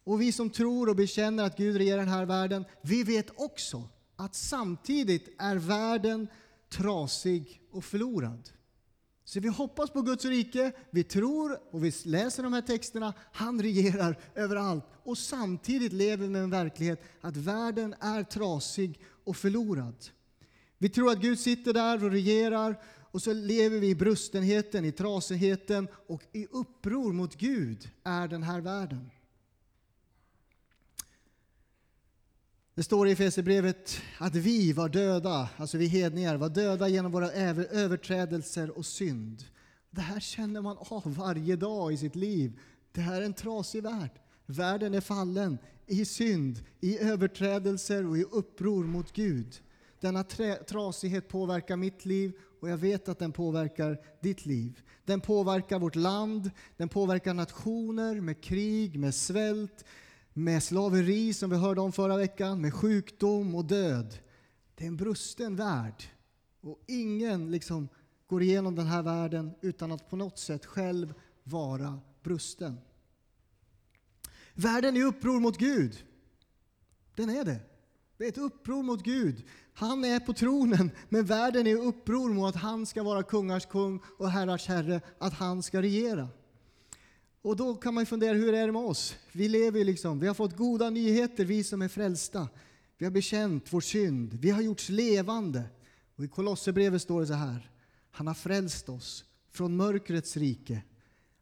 Och 0.04 0.22
vi 0.22 0.32
som 0.32 0.50
tror 0.50 0.90
och 0.90 0.96
bekänner 0.96 1.44
att 1.44 1.58
Gud 1.58 1.78
regerar 1.78 1.98
den 1.98 2.08
här 2.08 2.26
världen, 2.26 2.66
vi 2.82 3.04
vet 3.04 3.28
också 3.36 3.84
att 4.16 4.36
samtidigt 4.36 5.36
är 5.38 5.56
världen 5.56 6.28
trasig 6.70 7.62
och 7.72 7.84
förlorad. 7.84 8.50
Så 9.24 9.40
vi 9.40 9.48
hoppas 9.48 9.90
på 9.90 10.02
Guds 10.02 10.26
rike, 10.26 10.72
vi 10.92 11.04
tror 11.04 11.60
och 11.72 11.84
vi 11.84 11.94
läser 12.06 12.44
de 12.44 12.54
här 12.54 12.62
texterna, 12.62 13.14
han 13.32 13.62
regerar 13.62 14.20
överallt. 14.36 14.86
Och 15.04 15.18
samtidigt 15.18 15.94
lever 15.94 16.24
vi 16.24 16.30
med 16.30 16.44
en 16.44 16.50
verklighet 16.50 17.04
att 17.22 17.38
världen 17.38 17.96
är 18.00 18.24
trasig 18.24 19.02
och 19.24 19.38
förlorad. 19.38 19.96
Vi 20.78 20.90
tror 20.90 21.12
att 21.12 21.22
Gud 21.22 21.40
sitter 21.40 21.74
där 21.74 22.04
och 22.04 22.12
regerar 22.12 22.82
och 23.12 23.22
så 23.22 23.34
lever 23.34 23.80
vi 23.80 23.90
i 23.90 23.96
brustenheten, 23.96 24.86
i 24.86 24.92
trasigheten 24.92 25.88
och 26.08 26.24
i 26.32 26.48
uppror 26.52 27.14
mot 27.14 27.36
Gud 27.36 27.90
är 28.04 28.28
den 28.28 28.44
här 28.44 28.62
världen. 28.62 29.10
Det 32.78 32.84
står 32.84 33.08
i 33.08 33.12
Efesierbrevet 33.12 34.02
att 34.18 34.36
vi 34.36 34.74
var 34.74 34.90
döda, 34.90 35.50
alltså 35.58 35.78
vi 35.78 35.88
hedningar, 35.88 36.38
var 36.38 36.50
döda 36.50 36.88
genom 36.88 37.12
våra 37.12 37.32
överträdelser 37.32 38.78
och 38.78 38.86
synd. 38.86 39.44
Det 39.92 40.02
här 40.02 40.20
känner 40.20 40.62
man 40.62 40.78
av 40.80 41.16
varje 41.16 41.56
dag 41.56 41.94
i 41.94 41.98
sitt 41.98 42.16
liv. 42.16 42.60
Det 42.92 43.02
här 43.02 43.22
är 43.22 43.26
en 43.26 43.34
trasig 43.34 43.84
värld. 43.84 44.12
Världen 44.46 44.94
är 44.94 45.02
fallen 45.02 45.58
i 45.86 46.06
synd, 46.06 46.60
i 46.80 47.00
överträdelser 47.00 48.08
och 48.10 48.18
i 48.18 48.24
uppror 48.24 48.84
mot 48.84 49.14
Gud. 49.14 49.56
Denna 50.00 50.24
trasighet 50.68 51.28
påverkar 51.28 51.76
mitt 51.76 52.06
liv 52.06 52.32
och 52.62 52.70
jag 52.70 52.78
vet 52.78 53.10
att 53.10 53.20
den 53.20 53.32
påverkar 53.32 53.98
ditt 54.22 54.46
liv. 54.46 54.82
Den 55.06 55.22
påverkar 55.22 55.80
vårt 55.80 55.96
land, 55.96 56.52
den 56.78 56.90
påverkar 56.90 57.34
nationer 57.34 58.22
med 58.22 58.42
krig, 58.44 59.00
med 59.00 59.16
svält, 59.16 59.86
med 60.38 60.64
slaveri 60.64 61.34
som 61.34 61.50
vi 61.50 61.56
hörde 61.56 61.82
om 61.82 61.92
förra 61.92 62.18
veckan, 62.18 62.62
med 62.62 62.74
sjukdom 62.74 63.56
och 63.56 63.66
död. 63.66 64.18
Det 64.76 64.84
är 64.84 64.88
en 64.88 64.98
brusten 64.98 65.56
värld. 65.56 66.04
Och 66.62 66.84
ingen 66.88 67.52
liksom 67.52 67.90
går 68.28 68.42
igenom 68.42 68.76
den 68.76 68.88
här 68.88 69.02
världen 69.02 69.52
utan 69.62 69.92
att 69.92 70.10
på 70.10 70.16
något 70.16 70.40
sätt 70.40 70.66
själv 70.66 71.14
vara 71.44 72.00
brusten. 72.24 72.78
Världen 74.54 74.98
är 74.98 75.04
uppror 75.04 75.40
mot 75.40 75.58
Gud. 75.58 76.04
Den 77.16 77.30
är 77.30 77.46
det. 77.46 77.60
Det 78.18 78.26
är 78.26 78.30
ett 78.30 78.38
uppror 78.38 78.84
mot 78.84 79.04
Gud. 79.04 79.44
Han 79.74 80.06
är 80.06 80.20
på 80.20 80.34
tronen, 80.34 80.92
men 81.10 81.26
världen 81.26 81.68
är 81.68 81.76
uppror 81.76 82.34
mot 82.34 82.56
att 82.56 82.62
han 82.62 82.86
ska 82.86 83.04
vara 83.04 83.24
kungars 83.24 83.66
kung 83.66 84.02
och 84.18 84.30
herrars 84.30 84.68
herre, 84.68 85.02
att 85.18 85.34
han 85.34 85.64
ska 85.64 85.82
regera. 85.82 86.28
Och 87.42 87.56
då 87.56 87.76
kan 87.76 87.94
man 87.94 88.06
fundera, 88.06 88.34
hur 88.34 88.54
är 88.54 88.66
det 88.66 88.72
med 88.72 88.82
oss? 88.82 89.16
Vi 89.32 89.48
lever 89.48 89.84
liksom, 89.84 90.20
vi 90.20 90.28
har 90.28 90.34
fått 90.34 90.58
goda 90.58 90.90
nyheter, 90.90 91.46
vi 91.46 91.64
som 91.64 91.82
är 91.82 91.88
frälsta. 91.88 92.48
Vi 92.98 93.06
har 93.06 93.12
bekänt 93.12 93.74
vår 93.74 93.82
synd, 93.82 94.34
vi 94.34 94.50
har 94.50 94.62
gjorts 94.62 94.90
levande. 94.90 95.64
Och 96.16 96.24
i 96.24 96.28
Kolosserbrevet 96.28 97.02
står 97.02 97.22
det 97.22 97.28
så 97.28 97.34
här, 97.34 97.72
han 98.12 98.28
har 98.28 98.34
frälst 98.34 98.90
oss 98.90 99.26
från 99.52 99.76
mörkrets 99.76 100.38
rike. 100.38 100.82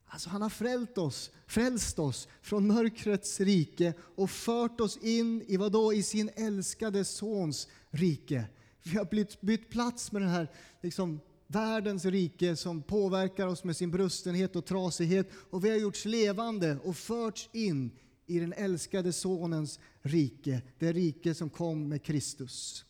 Alltså 0.08 0.30
han 0.30 0.42
har 0.42 0.50
frälst 0.50 0.98
oss, 0.98 1.32
frälst 1.48 2.00
oss 2.00 2.28
från 2.42 2.68
mörkrets 2.68 3.40
rike 3.40 3.94
och 4.00 4.30
fört 4.30 4.82
oss 4.82 4.98
in 4.98 5.42
i 5.48 5.58
vad 5.58 5.72
då? 5.72 5.94
I 5.94 6.04
sin 6.04 6.30
älskade 6.36 7.06
sons 7.06 7.68
rike. 7.90 8.46
Vi 8.84 8.98
har 8.98 9.46
bytt 9.46 9.70
plats 9.70 10.12
med 10.12 10.22
den 10.22 10.30
här 10.30 10.52
liksom, 10.82 11.20
världens 11.48 12.06
rike 12.06 12.56
som 12.56 12.82
påverkar 12.82 13.48
oss 13.48 13.64
med 13.64 13.78
sin 13.78 13.92
brustenhet 13.92 14.56
och 14.56 14.66
trasighet. 14.66 15.30
Och 15.34 15.66
vi 15.66 15.70
har 15.70 15.78
gjorts 15.78 16.06
levande 16.06 16.78
och 16.84 16.98
förts 16.98 17.50
in 17.54 17.92
i 18.28 18.40
den 18.40 18.54
älskade 18.54 19.14
Sonens 19.14 19.80
rike, 20.02 20.62
det 20.80 20.94
rike 20.94 21.34
som 21.34 21.50
kom 21.50 21.88
med 21.90 22.04
Kristus. 22.04 22.86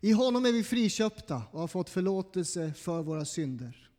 I 0.00 0.12
honom 0.12 0.46
är 0.46 0.52
vi 0.52 0.64
friköpta 0.64 1.42
och 1.50 1.60
har 1.60 1.68
fått 1.68 1.90
förlåtelse 1.90 2.72
för 2.76 3.02
våra 3.02 3.24
synder. 3.24 3.90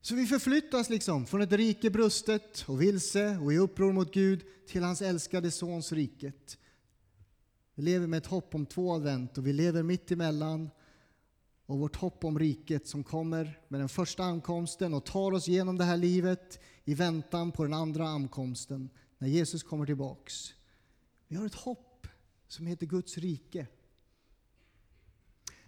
Så 0.00 0.14
vi 0.14 0.26
förflyttas 0.26 0.90
liksom 0.90 1.26
från 1.26 1.42
ett 1.42 1.52
rike 1.52 1.90
brustet 1.90 2.64
och 2.66 2.82
vilse 2.82 3.38
och 3.38 3.52
i 3.52 3.58
uppror 3.58 3.92
mot 3.92 4.14
Gud 4.14 4.44
till 4.66 4.82
hans 4.82 5.02
älskade 5.02 5.50
Sons 5.50 5.92
riket. 5.92 6.58
Vi 7.74 7.82
lever 7.82 8.06
med 8.06 8.18
ett 8.18 8.26
hopp 8.26 8.54
om 8.54 8.66
två 8.66 8.92
advent 8.92 9.38
och 9.38 9.46
vi 9.46 9.52
lever 9.52 9.82
mitt 9.82 10.10
emellan 10.10 10.70
och 11.66 11.78
vårt 11.78 11.96
hopp 11.96 12.24
om 12.24 12.38
riket 12.38 12.86
som 12.86 13.04
kommer 13.04 13.60
med 13.68 13.80
den 13.80 13.88
första 13.88 14.24
ankomsten 14.24 14.94
och 14.94 15.04
tar 15.04 15.32
oss 15.32 15.48
genom 15.48 15.78
det 15.78 15.84
här 15.84 15.96
livet 15.96 16.60
i 16.84 16.94
väntan 16.94 17.52
på 17.52 17.62
den 17.62 17.74
andra 17.74 18.08
ankomsten 18.08 18.90
när 19.18 19.28
Jesus 19.28 19.62
kommer 19.62 19.86
tillbaks. 19.86 20.54
Vi 21.28 21.36
har 21.36 21.46
ett 21.46 21.54
hopp 21.54 22.06
som 22.48 22.66
heter 22.66 22.86
Guds 22.86 23.18
rike. 23.18 23.66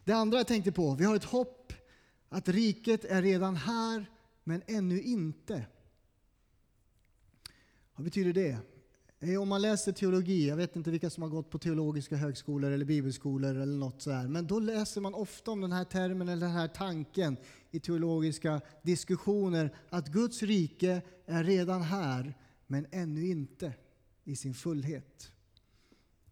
Det 0.05 0.13
andra 0.13 0.39
jag 0.39 0.47
tänkte 0.47 0.73
på, 0.73 0.95
vi 0.95 1.05
har 1.05 1.17
ett 1.17 1.25
hopp 1.25 1.73
att 2.29 2.49
riket 2.49 3.05
är 3.05 3.23
redan 3.23 3.57
här 3.57 4.11
men 4.45 4.63
ännu 4.67 5.03
inte. 5.03 5.67
Vad 7.95 8.05
betyder 8.05 8.33
det? 8.33 8.59
Eh, 9.21 9.43
om 9.43 9.49
man 9.49 9.63
läser 9.63 9.93
teologi, 9.93 10.49
jag 10.49 10.57
vet 10.57 10.77
inte 10.77 10.91
vilka 10.91 11.11
som 11.11 11.23
har 11.23 11.31
gått 11.31 11.51
på 11.51 11.59
teologiska 11.59 12.17
högskolor 12.17 12.71
eller 12.71 12.85
bibelskolor 12.85 13.57
eller 13.57 13.79
något 13.79 14.03
sådär, 14.03 14.29
men 14.29 14.47
då 14.47 14.59
läser 14.59 15.01
man 15.01 15.15
ofta 15.15 15.51
om 15.51 15.61
den 15.61 15.73
här 15.73 15.85
termen 15.85 16.29
eller 16.29 16.47
den 16.47 16.57
här 16.57 16.69
tanken 16.69 17.37
i 17.71 17.81
teologiska 17.81 18.61
diskussioner 18.83 19.77
att 19.91 20.09
Guds 20.09 20.43
rike 20.43 21.03
är 21.27 21.45
redan 21.45 21.83
här, 21.83 22.35
men 22.67 22.87
ännu 22.91 23.27
inte 23.27 23.73
i 24.25 24.37
sin 24.37 24.55
fullhet. 24.55 25.31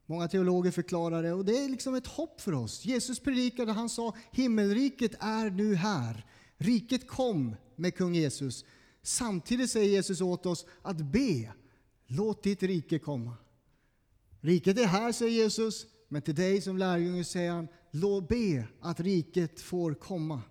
Många 0.07 0.29
teologer 0.29 0.71
förklarar 0.71 1.23
det 1.23 1.33
och 1.33 1.45
det 1.45 1.65
är 1.65 1.69
liksom 1.69 1.95
ett 1.95 2.07
hopp 2.07 2.41
för 2.41 2.55
oss. 2.55 2.85
Jesus 2.85 3.21
predikade, 3.21 3.73
han 3.73 3.89
sa 3.89 4.15
himmelriket 4.33 5.15
är 5.21 5.51
nu 5.51 5.75
här. 5.75 6.27
Riket 6.57 7.09
kom 7.09 7.57
med 7.77 7.95
kung 7.97 8.15
Jesus. 8.15 8.65
Samtidigt 9.03 9.71
säger 9.71 9.89
Jesus 9.89 10.21
åt 10.21 10.47
oss 10.47 10.67
att 10.83 10.97
be 10.97 11.53
Låt 12.15 12.43
ditt 12.43 12.63
rike 12.63 12.99
komma. 12.99 13.37
Riket 14.41 14.79
är 14.79 14.87
här, 14.87 15.13
säger 15.13 15.33
Jesus, 15.33 15.87
men 16.09 16.23
till 16.23 16.35
dig 16.35 16.61
som 16.61 16.79
lärjunge 16.79 17.25
säger 17.25 17.51
han, 17.51 17.69
låt 17.91 18.29
be 18.29 18.69
att 18.81 19.01
riket 19.01 19.61
får 19.61 19.95
komma. 19.95 20.43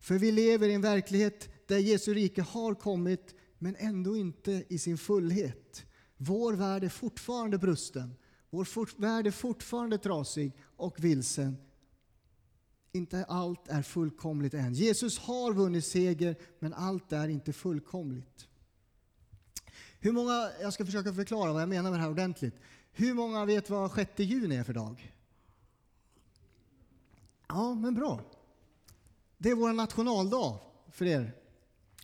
För 0.00 0.18
vi 0.18 0.32
lever 0.32 0.68
i 0.68 0.74
en 0.74 0.80
verklighet 0.80 1.48
där 1.66 1.78
Jesu 1.78 2.14
rike 2.14 2.42
har 2.42 2.74
kommit, 2.74 3.34
men 3.58 3.76
ändå 3.76 4.16
inte 4.16 4.64
i 4.68 4.78
sin 4.78 4.98
fullhet. 4.98 5.86
Vår 6.16 6.52
värld 6.52 6.84
är 6.84 6.88
fortfarande 6.88 7.58
brusten. 7.58 8.14
Vår 8.50 9.00
värld 9.00 9.26
är 9.26 9.30
fortfarande 9.30 9.98
trasig 9.98 10.52
och 10.76 11.04
vilsen. 11.04 11.56
inte 12.92 13.24
allt 13.24 13.68
är 13.68 13.82
fullkomligt 13.82 14.54
än. 14.54 14.74
Jesus 14.74 15.18
har 15.18 15.52
vunnit 15.52 15.84
seger, 15.84 16.36
men 16.58 16.74
allt 16.74 17.12
är 17.12 17.28
inte 17.28 17.52
fullkomligt. 17.52 18.48
Hur 20.04 20.12
många, 20.12 20.50
jag 20.60 20.72
ska 20.72 20.84
försöka 20.84 21.12
förklara 21.12 21.52
vad 21.52 21.62
jag 21.62 21.68
menar 21.68 21.90
med 21.90 21.98
det 21.98 22.02
här 22.02 22.10
ordentligt. 22.10 22.54
Hur 22.92 23.14
många 23.14 23.44
vet 23.44 23.70
vad 23.70 23.92
6 23.92 24.10
juni 24.16 24.56
är 24.56 24.64
för 24.64 24.72
dag? 24.72 25.14
Ja, 27.48 27.74
men 27.74 27.94
bra. 27.94 28.20
Det 29.38 29.50
är 29.50 29.54
vår 29.54 29.72
nationaldag 29.72 30.58
för 30.92 31.04
er 31.04 31.32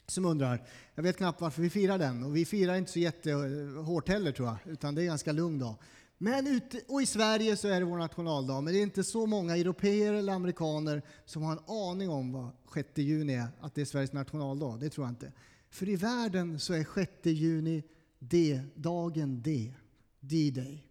som 0.07 0.25
undrar. 0.25 0.67
Jag 0.95 1.03
vet 1.03 1.17
knappt 1.17 1.41
varför 1.41 1.63
vi 1.63 1.71
firar 1.71 1.99
den 1.99 2.25
och 2.25 2.37
vi 2.37 2.45
firar 2.45 2.75
inte 2.75 2.93
så 2.93 2.99
jättehårt 2.99 4.09
heller 4.09 4.33
tror 4.33 4.49
jag, 4.49 4.73
utan 4.73 4.95
det 4.95 5.01
är 5.01 5.03
en 5.03 5.09
ganska 5.09 5.33
lugn 5.33 5.59
dag. 5.59 5.75
Men 6.19 6.47
ute, 6.47 6.81
och 6.89 7.03
i 7.03 7.07
Sverige 7.07 7.57
så 7.57 7.69
är 7.69 7.81
det 7.81 7.87
vår 7.87 7.99
nationaldag, 7.99 8.61
men 8.61 8.73
det 8.73 8.79
är 8.81 8.83
inte 8.83 9.05
så 9.05 9.27
många 9.27 9.57
europeer 9.57 10.13
eller 10.13 10.33
amerikaner 10.33 11.03
som 11.25 11.43
har 11.43 11.53
en 11.53 11.91
aning 11.91 12.11
om 12.11 12.33
vad 12.33 12.51
6 12.75 12.89
juni 12.95 13.35
är, 13.35 13.49
att 13.61 13.75
det 13.75 13.81
är 13.81 13.85
Sveriges 13.85 14.13
nationaldag. 14.13 14.79
Det 14.81 14.91
tror 14.91 15.07
jag 15.07 15.13
inte. 15.13 15.33
För 15.71 15.89
i 15.89 15.97
världen 15.97 16.61
så 16.61 16.75
är 16.75 16.87
6 16.95 17.11
juni 17.23 17.83
D, 18.19 18.61
dagen 18.75 19.43
D, 19.43 19.75
D-Day. 20.21 20.85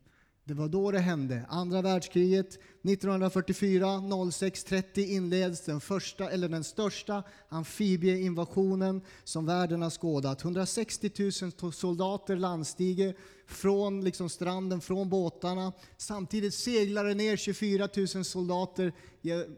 Det 0.43 0.53
var 0.53 0.67
då 0.67 0.91
det 0.91 0.99
hände. 0.99 1.45
Andra 1.49 1.81
världskriget 1.81 2.53
1944 2.83 3.85
06.30 3.85 4.99
inleds 4.99 5.65
den 5.65 5.81
första 5.81 6.29
eller 6.29 6.49
den 6.49 6.63
största 6.63 7.23
amfibieinvasionen 7.49 9.01
som 9.23 9.45
världen 9.45 9.81
har 9.81 9.89
skådat. 9.89 10.43
160 10.43 11.11
000 11.61 11.73
soldater 11.73 12.35
landstiger 12.35 13.15
från 13.47 14.03
liksom 14.03 14.29
stranden, 14.29 14.81
från 14.81 15.09
båtarna. 15.09 15.73
Samtidigt 15.97 16.53
seglar 16.53 17.05
det 17.05 17.13
ner 17.13 17.37
24 17.37 17.89
000 18.15 18.25
soldater 18.25 18.93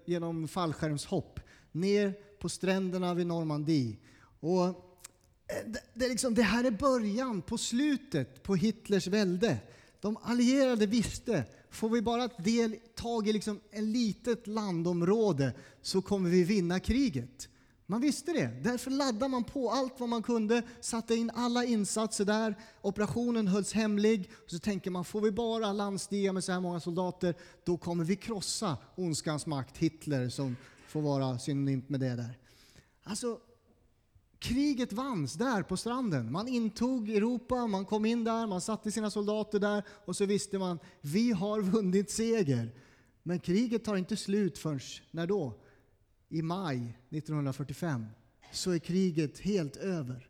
genom 0.05 0.47
fallskärmshopp 0.47 1.39
ner 1.71 2.13
på 2.39 2.49
stränderna 2.49 3.13
vid 3.13 3.27
Normandie. 3.27 3.97
Och 4.39 4.90
Eh, 5.51 5.71
det, 5.71 5.79
det, 5.93 6.07
liksom, 6.07 6.33
det 6.33 6.43
här 6.43 6.63
är 6.63 6.71
början 6.71 7.41
på 7.41 7.57
slutet 7.57 8.43
på 8.43 8.55
Hitlers 8.55 9.07
välde. 9.07 9.57
De 10.01 10.17
allierade 10.23 10.85
visste, 10.85 11.43
får 11.69 11.89
vi 11.89 12.01
bara 12.01 12.27
del, 12.27 12.75
tag 12.95 13.27
i 13.27 13.33
liksom 13.33 13.59
ett 13.71 13.83
litet 13.83 14.47
landområde 14.47 15.53
så 15.81 16.01
kommer 16.01 16.29
vi 16.29 16.43
vinna 16.43 16.79
kriget. 16.79 17.47
Man 17.91 18.01
visste 18.01 18.33
det. 18.33 18.47
Därför 18.63 18.91
laddade 18.91 19.27
man 19.27 19.43
på 19.43 19.71
allt 19.71 19.93
vad 19.97 20.09
man 20.09 20.23
kunde, 20.23 20.61
satte 20.81 21.15
in 21.15 21.31
alla 21.35 21.65
insatser 21.65 22.25
där. 22.25 22.55
Operationen 22.81 23.47
hölls 23.47 23.73
hemlig. 23.73 24.31
Och 24.43 24.51
så 24.51 24.59
tänker 24.59 24.91
man, 24.91 25.05
får 25.05 25.21
vi 25.21 25.31
bara 25.31 25.73
landstiga 25.73 26.33
med 26.33 26.43
så 26.43 26.51
här 26.51 26.59
många 26.59 26.79
soldater, 26.79 27.35
då 27.63 27.77
kommer 27.77 28.03
vi 28.03 28.15
krossa 28.15 28.77
ondskans 28.95 29.45
makt, 29.45 29.77
Hitler 29.77 30.29
som 30.29 30.55
får 30.87 31.01
vara 31.01 31.39
synonymt 31.39 31.89
med 31.89 31.99
det 31.99 32.15
där. 32.15 32.37
Alltså, 33.03 33.39
Kriget 34.41 34.93
vanns 34.93 35.33
där 35.33 35.63
på 35.63 35.77
stranden. 35.77 36.31
Man 36.31 36.47
intog 36.47 37.09
Europa, 37.09 37.67
man 37.67 37.85
kom 37.85 38.05
in 38.05 38.23
där, 38.23 38.47
man 38.47 38.61
satte 38.61 38.91
sina 38.91 39.09
soldater 39.09 39.59
där 39.59 39.83
och 40.05 40.15
så 40.15 40.25
visste 40.25 40.57
man 40.57 40.79
vi 41.01 41.31
har 41.31 41.61
vunnit 41.71 42.09
seger. 42.09 42.71
Men 43.23 43.39
kriget 43.39 43.83
tar 43.83 43.95
inte 43.95 44.17
slut 44.17 44.57
förrän, 44.57 44.79
när 45.11 45.27
då? 45.27 45.53
I 46.29 46.41
maj 46.41 46.97
1945 47.09 48.05
så 48.51 48.71
är 48.71 48.79
kriget 48.79 49.39
helt 49.39 49.75
över. 49.75 50.27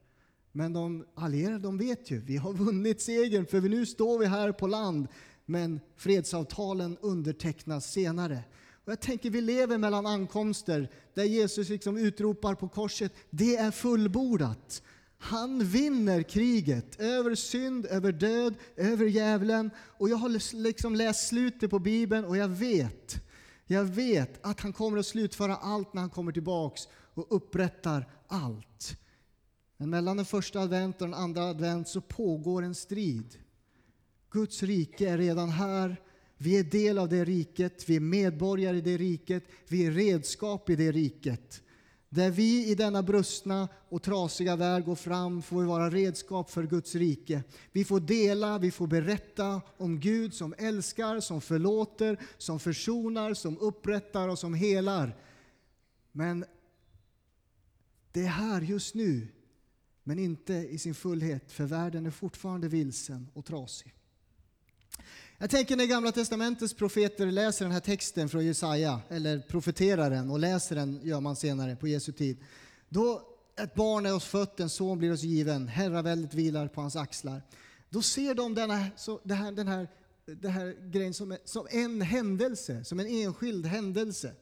Men 0.52 0.74
de 0.74 1.06
allierade 1.16 1.60
de 1.60 1.78
vet 1.78 2.12
ju, 2.12 2.22
vi 2.22 2.38
har 2.38 2.54
vunnit 2.66 3.02
segern 3.02 3.46
för 3.46 3.62
nu 3.62 3.86
står 3.86 4.20
vi 4.20 4.26
här 4.26 4.52
på 4.52 4.68
land. 4.68 5.08
Men 5.46 5.80
fredsavtalen 5.96 6.98
undertecknas 7.02 7.92
senare. 7.92 8.44
Och 8.86 8.92
jag 8.92 9.00
tänker 9.00 9.30
vi 9.30 9.42
lever 9.42 9.78
mellan 9.78 10.06
ankomster 10.06 10.90
där 11.14 11.24
Jesus 11.24 11.70
liksom 11.70 11.98
utropar 11.98 12.56
på 12.56 12.68
korset, 12.68 13.14
det 13.30 13.56
är 13.56 13.72
fullbordat. 13.72 14.82
Han 15.18 15.66
vinner 15.66 16.24
kriget 16.24 17.00
över 17.00 17.36
synd, 17.36 17.86
över 17.86 18.12
död, 18.12 18.56
över 18.76 19.06
djävulen. 19.06 19.72
Och 19.78 20.10
jag 20.10 20.18
har 20.18 20.58
liksom 20.58 20.96
läst 20.96 21.28
slutet 21.28 21.70
på 21.70 21.80
Bibeln 21.80 22.26
och 22.26 22.38
jag 22.38 22.48
vet, 22.48 23.24
jag 23.66 23.84
vet 23.84 24.46
att 24.46 24.60
han 24.60 24.74
kommer 24.74 24.98
att 24.98 25.06
slutföra 25.06 25.56
allt 25.56 25.94
när 25.94 26.02
han 26.02 26.10
kommer 26.10 26.32
tillbaks 26.32 26.82
och 27.14 27.36
upprättar 27.36 28.10
allt. 28.28 28.98
Men 29.78 29.90
mellan 29.90 30.18
den 30.18 30.26
första 30.26 30.60
advent 30.60 31.02
och 31.02 31.08
den 31.08 31.20
andra 31.20 31.44
advent 31.44 31.88
så 31.88 32.02
pågår 32.02 32.62
en 32.62 32.76
strid. 32.76 33.40
Guds 34.32 34.64
rike 34.64 35.10
är 35.10 35.18
redan 35.18 35.50
här 35.50 36.02
vi 36.42 36.60
är 36.60 36.64
del 36.64 36.98
av 36.98 37.10
det 37.10 37.26
riket, 37.26 37.90
vi 37.90 37.96
är 37.96 38.00
medborgare 38.00 38.78
i 38.78 38.82
det 38.82 38.98
riket, 38.98 39.44
vi 39.68 39.86
är 39.86 39.92
redskap 39.92 40.70
i 40.70 40.76
det 40.76 40.92
riket. 40.92 41.64
Där 42.10 42.32
vi 42.32 42.68
i 42.68 42.76
denna 42.76 43.04
brustna 43.04 43.68
och 43.90 44.04
trasiga 44.04 44.56
värld 44.56 44.86
går 44.86 44.96
fram 44.96 45.42
får 45.42 45.62
vi 45.62 45.68
vara 45.68 45.90
redskap 45.90 46.52
för 46.52 46.64
Guds 46.64 46.96
rike. 46.96 47.44
Vi 47.72 47.84
får 47.84 48.00
dela, 48.00 48.58
vi 48.58 48.72
får 48.72 48.88
berätta 48.88 49.62
om 49.78 50.00
Gud 50.00 50.34
som 50.34 50.54
älskar, 50.58 51.20
som 51.20 51.42
förlåter, 51.42 52.20
som 52.38 52.60
försonar, 52.60 53.34
som 53.34 53.58
upprättar 53.58 54.28
och 54.28 54.40
som 54.40 54.54
helar. 54.54 55.18
Men 56.12 56.46
det 58.12 58.22
är 58.22 58.28
här 58.28 58.62
just 58.62 58.96
nu, 58.96 59.28
men 60.04 60.20
inte 60.20 60.54
i 60.54 60.78
sin 60.78 60.96
fullhet, 60.96 61.52
för 61.52 61.64
världen 61.64 62.06
är 62.06 62.12
fortfarande 62.12 62.68
vilsen 62.68 63.28
och 63.34 63.46
trasig. 63.46 63.94
Jag 65.42 65.50
tänker 65.50 65.76
när 65.76 65.86
Gamla 65.86 66.12
Testamentets 66.12 66.74
profeter 66.74 67.26
läser 67.26 67.66
den 67.66 67.72
här 67.72 67.80
texten 67.80 68.30
från 68.30 68.46
Jesaja, 68.46 69.00
eller 69.10 69.40
profeterar 69.40 70.10
den 70.10 70.30
och 70.30 70.40
läser 70.40 70.76
den 70.76 71.00
gör 71.04 71.20
man 71.20 71.36
senare 71.36 71.76
på 71.76 71.88
Jesu 71.88 72.12
tid. 72.12 72.38
Då 72.90 73.22
ett 73.58 73.74
barn 73.74 74.06
är 74.06 74.16
oss 74.16 74.26
fött, 74.26 74.60
en 74.60 74.70
son 74.70 75.00
blir 75.00 75.14
oss 75.14 75.24
given, 75.24 75.68
herraväldet 75.68 76.34
vilar 76.34 76.68
på 76.68 76.82
hans 76.82 76.96
axlar. 76.96 77.42
Då 77.90 78.02
ser 78.02 78.36
de 78.36 78.56
denna, 78.56 78.86
så, 78.98 79.20
det 79.24 79.34
här, 79.34 79.52
den 79.52 79.68
här, 79.68 79.88
det 80.26 80.50
här 80.50 80.90
grejen 80.92 81.14
som, 81.14 81.38
som 81.46 81.68
en 81.72 82.02
händelse, 82.02 82.84
som 82.84 83.00
en 83.00 83.08
enskild 83.08 83.66
händelse. 83.66 84.34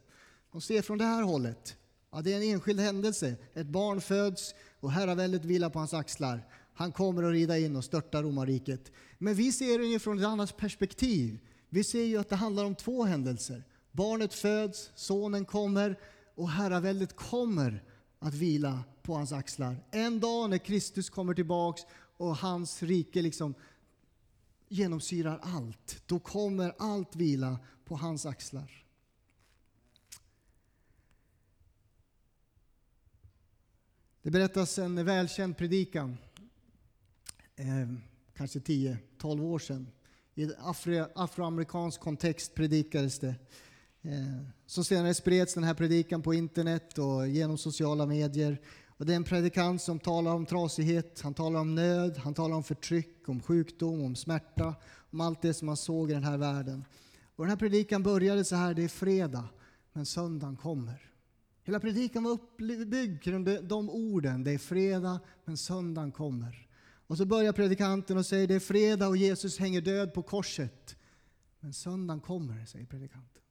De 0.51 0.61
ser 0.61 0.81
från 0.81 0.97
det 0.97 1.05
här 1.05 1.23
hållet. 1.23 1.77
Ja, 2.11 2.21
det 2.21 2.33
är 2.33 2.37
en 2.37 2.43
enskild 2.43 2.79
händelse. 2.79 3.35
Ett 3.53 3.67
barn 3.67 4.01
föds 4.01 4.55
och 4.79 4.91
herraväldet 4.91 5.45
vilar 5.45 5.69
på 5.69 5.79
hans 5.79 5.93
axlar. 5.93 6.45
Han 6.79 6.91
kommer 6.91 7.23
att 7.23 7.31
rida 7.31 7.59
in 7.59 7.75
och 7.75 7.83
störta 7.83 8.23
romarriket. 8.23 8.91
Men 9.17 9.35
vi 9.35 9.51
ser 9.51 9.93
det 9.93 9.99
från 9.99 10.19
ett 10.19 10.25
annat 10.25 10.57
perspektiv. 10.57 11.39
Vi 11.69 11.83
ser 11.83 12.03
ju 12.03 12.17
att 12.17 12.29
det 12.29 12.35
handlar 12.35 12.65
om 12.65 12.75
två 12.75 13.03
händelser. 13.03 13.63
Barnet 13.91 14.33
föds, 14.33 14.91
sonen 14.95 15.45
kommer 15.45 15.99
och 16.35 16.49
herraväldet 16.49 17.15
kommer 17.15 17.83
att 18.19 18.33
vila 18.33 18.83
på 19.01 19.13
hans 19.13 19.31
axlar. 19.31 19.75
En 19.91 20.19
dag 20.19 20.49
när 20.49 20.57
Kristus 20.57 21.09
kommer 21.09 21.33
tillbaks 21.33 21.81
och 22.17 22.37
hans 22.37 22.83
rike 22.83 23.21
liksom 23.21 23.53
genomsyrar 24.67 25.39
allt, 25.41 26.03
då 26.05 26.19
kommer 26.19 26.75
allt 26.77 27.15
vila 27.15 27.59
på 27.85 27.95
hans 27.95 28.25
axlar. 28.25 28.85
Det 34.21 34.31
berättas 34.31 34.79
en 34.79 35.05
välkänd 35.05 35.57
predikan 35.57 36.17
eh, 37.59 37.87
kanske 38.37 38.59
10-12 38.59 39.41
år 39.41 39.59
sedan. 39.59 39.87
I 40.35 40.49
afro, 40.59 41.05
afroamerikansk 41.15 42.01
kontext 42.01 42.55
predikades 42.55 43.19
det. 43.19 43.35
Eh, 44.01 44.43
så 44.65 44.83
senare 44.83 45.13
spreds 45.13 45.53
den 45.53 45.63
här 45.63 45.73
predikan 45.73 46.21
på 46.21 46.33
internet 46.33 46.97
och 46.97 47.27
genom 47.27 47.57
sociala 47.57 48.05
medier. 48.05 48.61
Och 48.87 49.05
det 49.05 49.13
är 49.13 49.15
en 49.15 49.23
predikant 49.23 49.81
som 49.81 49.99
talar 49.99 50.33
om 50.33 50.45
trasighet, 50.45 51.21
han 51.21 51.33
talar 51.33 51.59
om 51.59 51.75
nöd, 51.75 52.17
han 52.17 52.33
talar 52.33 52.55
om 52.55 52.63
förtryck, 52.63 53.29
om 53.29 53.41
sjukdom, 53.41 54.03
om 54.03 54.15
smärta, 54.15 54.75
om 55.11 55.21
allt 55.21 55.41
det 55.41 55.53
som 55.53 55.65
man 55.65 55.77
såg 55.77 56.11
i 56.11 56.13
den 56.13 56.23
här 56.23 56.37
världen. 56.37 56.85
Och 57.35 57.43
den 57.43 57.49
här 57.49 57.57
predikan 57.57 58.03
började 58.03 58.45
så 58.45 58.55
här, 58.55 58.73
det 58.73 58.83
är 58.83 58.87
fredag, 58.87 59.49
men 59.93 60.05
söndagen 60.05 60.57
kommer. 60.57 61.11
Hela 61.63 61.79
predikan 61.79 62.23
var 62.23 62.31
uppbyggd 62.31 63.23
kring 63.23 63.67
de 63.67 63.89
orden, 63.89 64.43
det 64.43 64.51
är 64.51 64.57
fredag, 64.57 65.19
men 65.45 65.57
söndagen 65.57 66.11
kommer. 66.11 66.68
Och 67.09 67.17
så 67.17 67.25
börjar 67.25 67.53
predikanten 67.53 68.17
och 68.17 68.25
säger 68.25 68.47
det 68.47 68.55
är 68.55 68.59
fredag 68.59 69.07
och 69.07 69.17
Jesus 69.17 69.59
hänger 69.59 69.81
död 69.81 70.13
på 70.13 70.23
korset. 70.23 70.95
Men 71.59 71.73
söndagen 71.73 72.21
kommer, 72.21 72.65
säger 72.65 72.85
predikanten. 72.85 73.43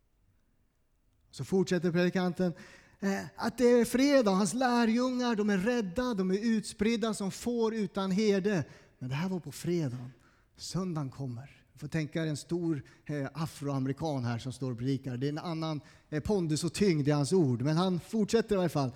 Så 1.31 1.45
fortsätter 1.45 1.93
predikanten 1.93 2.53
eh, 3.01 3.25
att 3.37 3.59
det 3.59 3.65
är 3.65 3.85
fredag, 3.85 4.31
hans 4.31 4.55
lärjungar 4.55 5.37
de 5.37 5.51
är 5.51 5.59
rädda, 5.59 6.15
de 6.15 6.31
är 6.31 6.39
utspridda 6.39 7.15
som 7.15 7.31
får 7.31 7.75
utan 7.75 8.11
herde. 8.11 8.65
Men 8.99 9.09
det 9.09 9.15
här 9.15 9.29
var 9.29 9.41
på 9.41 9.53
fredagen. 9.53 10.13
Söndagen 10.57 11.11
kommer. 11.11 11.63
Du 11.73 11.79
får 11.79 11.89
tänka 11.89 12.21
dig 12.21 12.31
en 12.31 12.37
stor 12.37 12.83
eh, 13.07 13.27
afroamerikan 13.35 14.25
här 14.25 14.39
som 14.39 14.53
står 14.53 14.73
och 14.73 14.79
predikar. 14.79 15.17
Det 15.17 15.27
är 15.27 15.33
en 15.33 15.39
annan 15.39 15.81
eh, 16.11 16.23
pondus 16.23 16.65
och 16.65 16.73
tyngd 16.73 17.09
i 17.09 17.11
hans 17.11 17.33
ord, 17.33 17.63
men 17.63 17.77
han 17.77 18.01
fortsätter 18.01 18.57
i 18.57 18.59
alla 18.59 18.69
fall. 18.69 18.93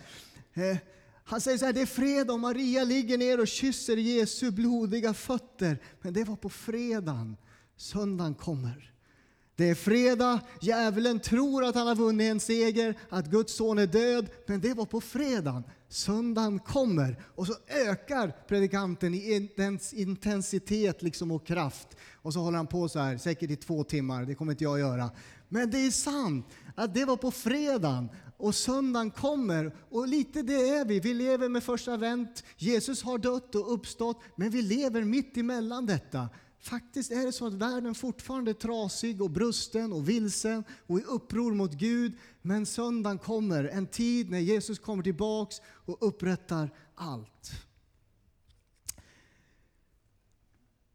Han 1.25 1.41
säger 1.41 1.59
så 1.59 1.65
här, 1.65 1.73
det 1.73 1.81
är 1.81 1.87
fredag 1.87 2.33
och 2.33 2.41
Maria 2.41 2.85
ligger 2.85 3.19
ner 3.19 3.41
och 3.41 3.49
kysser 3.49 3.97
Jesu 3.97 4.51
blodiga 4.51 5.15
fötter. 5.15 5.79
Men 6.01 6.13
det 6.13 6.25
var 6.25 6.37
på 6.37 6.49
fredagen. 6.51 7.37
Söndagen 7.77 8.35
kommer. 8.35 8.93
Det 9.57 9.69
är 9.69 9.75
fredag, 9.75 10.41
djävulen 10.61 11.21
tror 11.21 11.65
att 11.65 11.75
han 11.75 11.87
har 11.87 11.95
vunnit 11.95 12.31
en 12.31 12.41
seger, 12.41 12.99
att 13.09 13.27
Guds 13.27 13.55
son 13.55 13.79
är 13.79 13.87
död, 13.87 14.29
men 14.47 14.61
det 14.61 14.75
var 14.75 14.87
på 14.87 15.01
fredagen. 15.01 15.65
Söndagen 15.89 16.59
kommer 16.59 17.25
och 17.35 17.47
så 17.47 17.55
ökar 17.69 18.33
predikanten 18.49 19.15
i 19.15 19.51
intensitet 19.93 21.03
liksom 21.03 21.31
och 21.31 21.47
kraft. 21.47 21.89
Och 22.15 22.33
så 22.33 22.41
håller 22.41 22.57
han 22.57 22.67
på 22.67 22.89
så 22.89 22.99
här, 22.99 23.19
säkert 23.19 23.51
i 23.51 23.57
två 23.57 23.85
timmar, 23.85 24.25
det 24.25 24.35
kommer 24.35 24.53
inte 24.53 24.65
jag 24.65 24.75
att 24.75 24.81
göra. 24.81 25.11
Men 25.49 25.71
det 25.71 25.87
är 25.87 25.91
sant 25.91 26.47
att 26.75 26.95
det 26.95 27.05
var 27.05 27.17
på 27.17 27.31
fredagen 27.31 28.09
och 28.43 28.55
söndagen 28.55 29.11
kommer. 29.11 29.77
Och 29.91 30.09
lite 30.09 30.43
det 30.43 30.69
är 30.69 30.85
vi. 30.85 31.01
Vi 31.01 31.15
lever 31.15 31.49
med 31.49 31.63
första 31.63 31.93
advent. 31.93 32.45
Jesus 32.57 33.03
har 33.03 33.19
dött 33.19 33.55
och 33.55 33.75
uppstått, 33.75 34.21
men 34.37 34.51
vi 34.51 34.63
lever 34.63 35.05
mitt 35.05 35.37
emellan 35.37 35.87
detta. 35.87 36.29
Faktiskt 36.61 37.11
är 37.11 37.27
det 37.27 37.33
så 37.33 37.47
att 37.47 37.53
världen 37.53 37.95
fortfarande 37.95 38.51
är 38.51 38.55
trasig 38.55 39.23
och 39.23 39.31
brusten 39.31 39.93
och 39.93 40.09
vilsen 40.09 40.65
och 40.87 40.99
i 40.99 41.03
uppror 41.03 41.55
mot 41.55 41.73
Gud. 41.73 42.13
Men 42.43 42.67
söndagen 42.67 43.19
kommer, 43.19 43.65
en 43.65 43.87
tid 43.87 44.31
när 44.31 44.39
Jesus 44.39 44.79
kommer 44.79 45.03
tillbaks 45.03 45.57
och 45.65 45.97
upprättar 46.01 46.71
allt. 46.95 47.51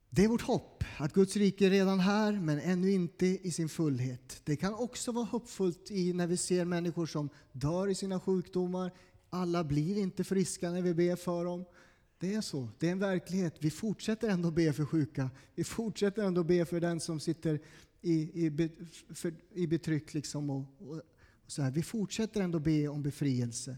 Det 0.10 0.24
är 0.24 0.28
vårt 0.28 0.42
hopp 0.42 0.84
att 0.98 1.14
Guds 1.14 1.36
rike 1.36 1.66
är 1.66 1.70
redan 1.70 2.00
här, 2.00 2.32
men 2.32 2.60
ännu 2.60 2.92
inte 2.92 3.26
i 3.26 3.52
sin 3.52 3.70
fullhet. 3.70 4.42
Det 4.44 4.56
kan 4.56 4.74
också 4.74 5.12
vara 5.12 5.26
hoppfullt 5.26 5.92
i 5.92 6.14
när 6.14 6.28
vi 6.28 6.38
ser 6.38 6.66
människor 6.66 7.06
som 7.06 7.30
dör 7.52 7.88
i 7.88 7.96
sina 7.96 8.20
sjukdomar. 8.20 8.92
Alla 9.30 9.64
blir 9.64 9.98
inte 9.98 10.24
friska 10.24 10.72
när 10.72 10.82
vi 10.82 10.94
ber 10.94 11.16
för 11.16 11.46
dem. 11.46 11.66
Det 12.20 12.34
är 12.34 12.42
så. 12.42 12.70
Det 12.80 12.88
är 12.88 12.92
en 12.92 13.00
verklighet. 13.00 13.56
Vi 13.60 13.70
fortsätter 13.70 14.30
ändå 14.30 14.52
be 14.52 14.74
för 14.74 14.86
sjuka. 14.86 15.30
Vi 15.56 15.64
fortsätter 15.64 16.24
ändå 16.24 16.44
be 16.44 16.66
för 16.66 16.80
den 16.80 17.00
som 17.00 17.20
sitter 17.20 17.60
i, 18.02 18.46
i, 18.46 18.70
för, 19.10 19.34
i 19.54 19.68
betryck. 19.68 20.14
Liksom 20.14 20.50
och, 20.50 20.66
och, 20.80 21.02
så 21.48 21.62
här. 21.62 21.72
Vi 21.72 21.84
fortsätter 21.84 22.42
ändå 22.42 22.60
be 22.60 22.88
om 22.88 23.04
befrielse. 23.04 23.78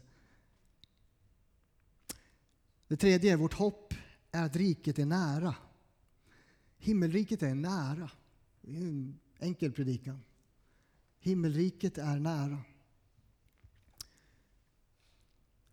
Det 2.87 2.97
tredje, 2.97 3.35
vårt 3.35 3.53
hopp, 3.53 3.93
är 4.31 4.45
att 4.45 4.55
riket 4.55 4.99
är 4.99 5.05
nära. 5.05 5.55
Himmelriket 6.79 7.43
är 7.43 7.55
nära. 7.55 8.09
Det 8.61 8.77
är 8.77 8.81
en 8.81 9.19
enkel 9.39 9.71
predikan. 9.71 10.19
Himmelriket 11.19 11.97
är 11.97 12.19
nära. 12.19 12.57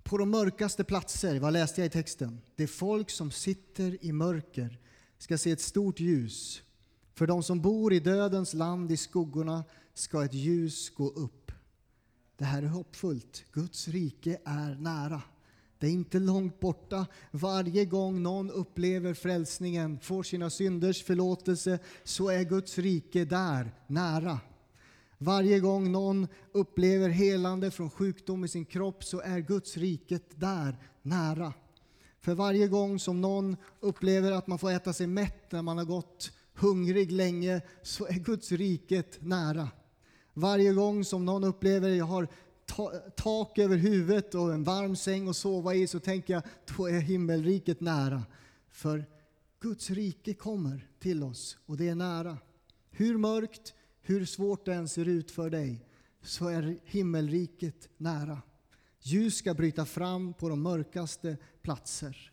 På 0.02 0.18
de 0.18 0.30
mörkaste 0.30 0.84
platser, 0.84 1.40
vad 1.40 1.52
läste 1.52 1.80
jag 1.80 1.86
i 1.86 1.90
texten? 1.90 2.40
Det 2.56 2.66
folk 2.66 3.10
som 3.10 3.30
sitter 3.30 4.04
i 4.04 4.12
mörker 4.12 4.78
ska 5.18 5.38
se 5.38 5.50
ett 5.50 5.60
stort 5.60 6.00
ljus. 6.00 6.62
För 7.14 7.26
de 7.26 7.42
som 7.42 7.60
bor 7.60 7.92
i 7.92 8.00
dödens 8.00 8.54
land 8.54 8.92
i 8.92 8.96
skuggorna 8.96 9.64
ska 9.94 10.24
ett 10.24 10.34
ljus 10.34 10.90
gå 10.90 11.08
upp. 11.08 11.52
Det 12.36 12.44
här 12.44 12.62
är 12.62 12.66
hoppfullt. 12.66 13.44
Guds 13.52 13.88
rike 13.88 14.38
är 14.44 14.74
nära. 14.74 15.22
Det 15.78 15.86
är 15.86 15.90
inte 15.90 16.18
långt 16.18 16.60
borta. 16.60 17.06
Varje 17.30 17.84
gång 17.84 18.22
någon 18.22 18.50
upplever 18.50 19.14
frälsningen, 19.14 19.98
får 20.00 20.22
sina 20.22 20.50
synders 20.50 21.04
förlåtelse, 21.04 21.78
så 22.04 22.28
är 22.28 22.44
Guds 22.44 22.78
rike 22.78 23.24
där, 23.24 23.74
nära. 23.86 24.40
Varje 25.18 25.60
gång 25.60 25.92
någon 25.92 26.28
upplever 26.52 27.08
helande 27.08 27.70
från 27.70 27.90
sjukdom 27.90 28.44
i 28.44 28.48
sin 28.48 28.64
kropp 28.64 29.04
så 29.04 29.20
är 29.20 29.38
Guds 29.38 29.76
riket 29.76 30.40
där, 30.40 30.76
nära. 31.02 31.52
För 32.20 32.34
varje 32.34 32.68
gång 32.68 32.98
som 32.98 33.20
någon 33.20 33.56
upplever 33.80 34.32
att 34.32 34.46
man 34.46 34.58
får 34.58 34.70
äta 34.70 34.92
sig 34.92 35.06
mätt 35.06 35.52
när 35.52 35.62
man 35.62 35.78
har 35.78 35.84
gått 35.84 36.32
hungrig 36.54 37.12
länge 37.12 37.60
så 37.82 38.06
är 38.06 38.12
Guds 38.12 38.52
riket 38.52 39.18
nära. 39.20 39.68
Varje 40.34 40.72
gång 40.72 41.04
som 41.04 41.24
någon 41.24 41.44
upplever 41.44 41.90
att 41.90 41.96
jag 41.96 42.04
har 42.04 42.28
tak 43.16 43.58
över 43.58 43.76
huvudet 43.76 44.34
och 44.34 44.54
en 44.54 44.64
varm 44.64 44.96
säng 44.96 45.28
att 45.28 45.36
sova 45.36 45.74
i 45.74 45.86
så 45.86 46.00
tänker 46.00 46.34
jag 46.34 46.42
då 46.76 46.86
är 46.86 47.00
himmelriket 47.00 47.80
nära. 47.80 48.22
För 48.70 49.04
Guds 49.60 49.90
rike 49.90 50.34
kommer 50.34 50.88
till 50.98 51.22
oss 51.22 51.58
och 51.66 51.76
det 51.76 51.88
är 51.88 51.94
nära. 51.94 52.38
Hur 52.90 53.18
mörkt, 53.18 53.74
hur 54.02 54.24
svårt 54.24 54.64
det 54.64 54.74
än 54.74 54.88
ser 54.88 55.08
ut 55.08 55.30
för 55.30 55.50
dig 55.50 55.86
så 56.22 56.48
är 56.48 56.78
himmelriket 56.84 57.88
nära. 57.96 58.42
Ljus 59.00 59.36
ska 59.36 59.54
bryta 59.54 59.86
fram 59.86 60.34
på 60.34 60.48
de 60.48 60.62
mörkaste 60.62 61.36
platser. 61.62 62.32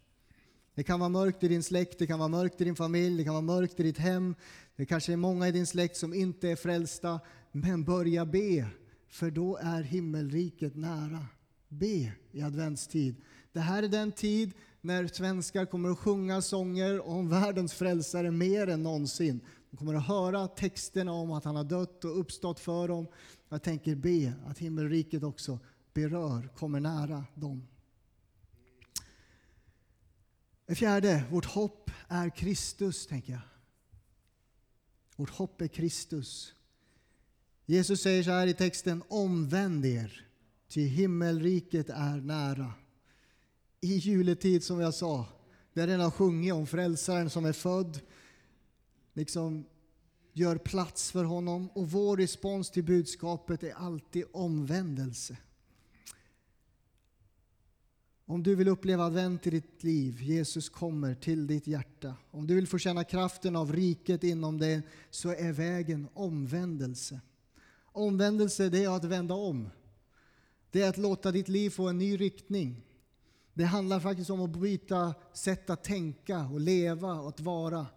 Det 0.75 0.83
kan 0.83 0.99
vara 0.99 1.09
mörkt 1.09 1.43
i 1.43 1.47
din 1.47 1.63
släkt, 1.63 1.99
det 1.99 2.07
kan 2.07 2.19
vara 2.19 2.29
mörkt 2.29 2.61
i 2.61 2.63
din 2.63 2.75
familj, 2.75 3.17
det 3.17 3.23
kan 3.23 3.33
vara 3.33 3.41
mörkt 3.41 3.79
i 3.79 3.83
ditt 3.83 3.97
hem. 3.97 4.35
Det 4.75 4.85
kanske 4.85 5.13
är 5.13 5.17
många 5.17 5.47
i 5.47 5.51
din 5.51 5.67
släkt 5.67 5.97
som 5.97 6.13
inte 6.13 6.49
är 6.49 6.55
frälsta. 6.55 7.19
Men 7.51 7.83
börja 7.83 8.25
be 8.25 8.67
för 9.13 9.31
då 9.31 9.57
är 9.57 9.83
himmelriket 9.83 10.75
nära. 10.75 11.27
Be 11.67 12.11
i 12.31 12.41
adventstid. 12.41 13.15
Det 13.51 13.59
här 13.59 13.83
är 13.83 13.87
den 13.87 14.11
tid 14.11 14.53
när 14.81 15.07
svenskar 15.07 15.65
kommer 15.65 15.89
att 15.89 15.99
sjunga 15.99 16.41
sånger 16.41 17.07
om 17.07 17.29
världens 17.29 17.73
frälsare 17.73 18.31
mer 18.31 18.67
än 18.67 18.83
någonsin. 18.83 19.39
De 19.71 19.77
kommer 19.77 19.93
att 19.93 20.07
höra 20.07 20.47
texterna 20.47 21.11
om 21.11 21.31
att 21.31 21.43
han 21.43 21.55
har 21.55 21.63
dött 21.63 22.05
och 22.05 22.19
uppstått 22.19 22.59
för 22.59 22.87
dem. 22.87 23.07
Jag 23.49 23.63
tänker 23.63 23.95
be 23.95 24.33
att 24.45 24.57
himmelriket 24.57 25.23
också 25.23 25.59
berör, 25.93 26.49
kommer 26.55 26.79
nära 26.79 27.25
dem. 27.35 27.67
Det 30.65 30.75
fjärde, 30.75 31.23
vårt 31.31 31.45
hopp 31.45 31.91
är 32.07 32.29
Kristus, 32.29 33.07
tänker 33.07 33.33
jag. 33.33 33.41
Vårt 35.15 35.29
hopp 35.29 35.61
är 35.61 35.67
Kristus. 35.67 36.53
Jesus 37.65 38.01
säger 38.01 38.23
så 38.23 38.31
här 38.31 38.47
i 38.47 38.53
texten, 38.53 39.03
omvänd 39.07 39.85
er, 39.85 40.27
ty 40.67 40.87
himmelriket 40.87 41.89
är 41.89 42.21
nära. 42.21 42.73
I 43.81 43.95
juletid, 43.95 44.63
som 44.63 44.79
jag 44.79 44.93
sa, 44.93 45.27
vi 45.73 45.81
har 45.81 45.87
redan 45.87 46.11
sjungit 46.11 46.53
om 46.53 46.67
frälsaren 46.67 47.29
som 47.29 47.45
är 47.45 47.53
född, 47.53 47.99
liksom 49.13 49.65
gör 50.33 50.57
plats 50.57 51.11
för 51.11 51.23
honom 51.23 51.69
och 51.69 51.91
vår 51.91 52.17
respons 52.17 52.71
till 52.71 52.83
budskapet 52.83 53.63
är 53.63 53.73
alltid 53.73 54.25
omvändelse. 54.31 55.37
Om 58.25 58.43
du 58.43 58.55
vill 58.55 58.67
uppleva 58.67 59.05
advent 59.05 59.47
i 59.47 59.49
ditt 59.49 59.83
liv, 59.83 60.21
Jesus 60.21 60.69
kommer 60.69 61.15
till 61.15 61.47
ditt 61.47 61.67
hjärta. 61.67 62.15
Om 62.31 62.47
du 62.47 62.55
vill 62.55 62.67
få 62.67 62.77
känna 62.77 63.03
kraften 63.03 63.55
av 63.55 63.73
riket 63.73 64.23
inom 64.23 64.57
dig, 64.57 64.81
så 65.09 65.29
är 65.29 65.51
vägen 65.51 66.07
omvändelse. 66.13 67.21
Omvändelse, 67.93 68.69
det 68.69 68.83
är 68.83 68.95
att 68.95 69.03
vända 69.03 69.33
om. 69.33 69.69
Det 70.71 70.81
är 70.81 70.89
att 70.89 70.97
låta 70.97 71.31
ditt 71.31 71.47
liv 71.47 71.69
få 71.69 71.87
en 71.87 71.97
ny 71.97 72.17
riktning. 72.17 72.85
Det 73.53 73.63
handlar 73.63 73.99
faktiskt 73.99 74.29
om 74.29 74.41
att 74.41 74.49
byta 74.49 75.13
sätt 75.33 75.69
att 75.69 75.83
tänka 75.83 76.39
och 76.39 76.59
leva 76.59 77.13
och 77.13 77.29
att 77.29 77.39
vara. 77.39 77.87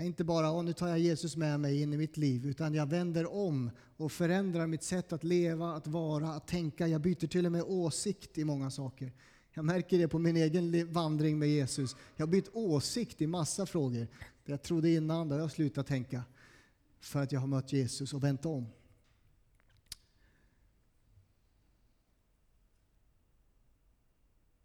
Inte 0.00 0.24
bara 0.24 0.52
oh, 0.52 0.64
nu 0.64 0.72
tar 0.72 0.88
jag 0.88 0.98
Jesus 0.98 1.36
med 1.36 1.60
mig 1.60 1.82
in 1.82 1.92
i 1.92 1.96
mitt 1.96 2.16
liv, 2.16 2.46
utan 2.46 2.74
jag 2.74 2.86
vänder 2.86 3.32
om 3.34 3.70
och 3.96 4.12
förändrar 4.12 4.66
mitt 4.66 4.82
sätt 4.82 5.12
att 5.12 5.24
leva, 5.24 5.72
att 5.72 5.86
vara, 5.86 6.28
att 6.28 6.46
tänka. 6.46 6.86
Jag 6.86 7.00
byter 7.00 7.26
till 7.26 7.46
och 7.46 7.52
med 7.52 7.62
åsikt 7.62 8.38
i 8.38 8.44
många 8.44 8.70
saker. 8.70 9.12
Jag 9.52 9.64
märker 9.64 9.98
det 9.98 10.08
på 10.08 10.18
min 10.18 10.36
egen 10.36 10.92
vandring 10.92 11.38
med 11.38 11.48
Jesus. 11.48 11.96
Jag 12.16 12.26
har 12.26 12.30
bytt 12.30 12.50
åsikt 12.52 13.22
i 13.22 13.26
massa 13.26 13.66
frågor. 13.66 14.08
Det 14.44 14.52
jag 14.52 14.62
trodde 14.62 14.90
innan, 14.90 15.28
det 15.28 15.34
har 15.34 15.40
jag 15.40 15.50
slutat 15.50 15.86
tänka. 15.86 16.22
För 17.00 17.22
att 17.22 17.32
jag 17.32 17.40
har 17.40 17.46
mött 17.46 17.72
Jesus 17.72 18.14
och 18.14 18.24
vänt 18.24 18.46
om. 18.46 18.66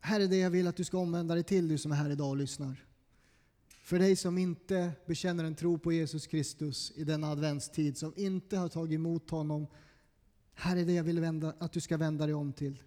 Här 0.06 0.20
är 0.20 0.28
det 0.28 0.38
jag 0.38 0.50
vill 0.50 0.68
att 0.68 0.76
du 0.76 0.84
ska 0.84 0.98
omvända 0.98 1.34
dig 1.34 1.44
till, 1.44 1.68
du 1.68 1.78
som 1.78 1.91
är 1.91 1.96
här 1.96 2.10
idag 2.10 2.30
och 2.30 2.38
lyssnar. 2.38 2.86
För 3.82 4.00
dig 4.00 4.15
som 4.15 4.38
inte 4.38 4.91
bekänner 5.06 5.44
en 5.44 5.56
tro 5.56 5.78
på 5.78 5.91
Jesus 5.91 6.28
Kristus 6.28 6.91
i 6.96 7.04
denna 7.04 7.32
adventstid, 7.32 7.98
som 7.98 8.13
inte 8.15 8.58
har 8.58 8.68
tagit 8.68 8.96
emot 8.96 9.30
honom. 9.30 9.68
Här 10.54 10.78
är 10.78 10.86
det 10.86 10.94
jag 10.94 11.04
vill 11.04 11.20
vända, 11.20 11.54
att 11.60 11.72
du 11.72 11.82
ska 11.82 11.98
vända 11.98 12.26
dig 12.26 12.36
om 12.36 12.54
till. 12.54 12.84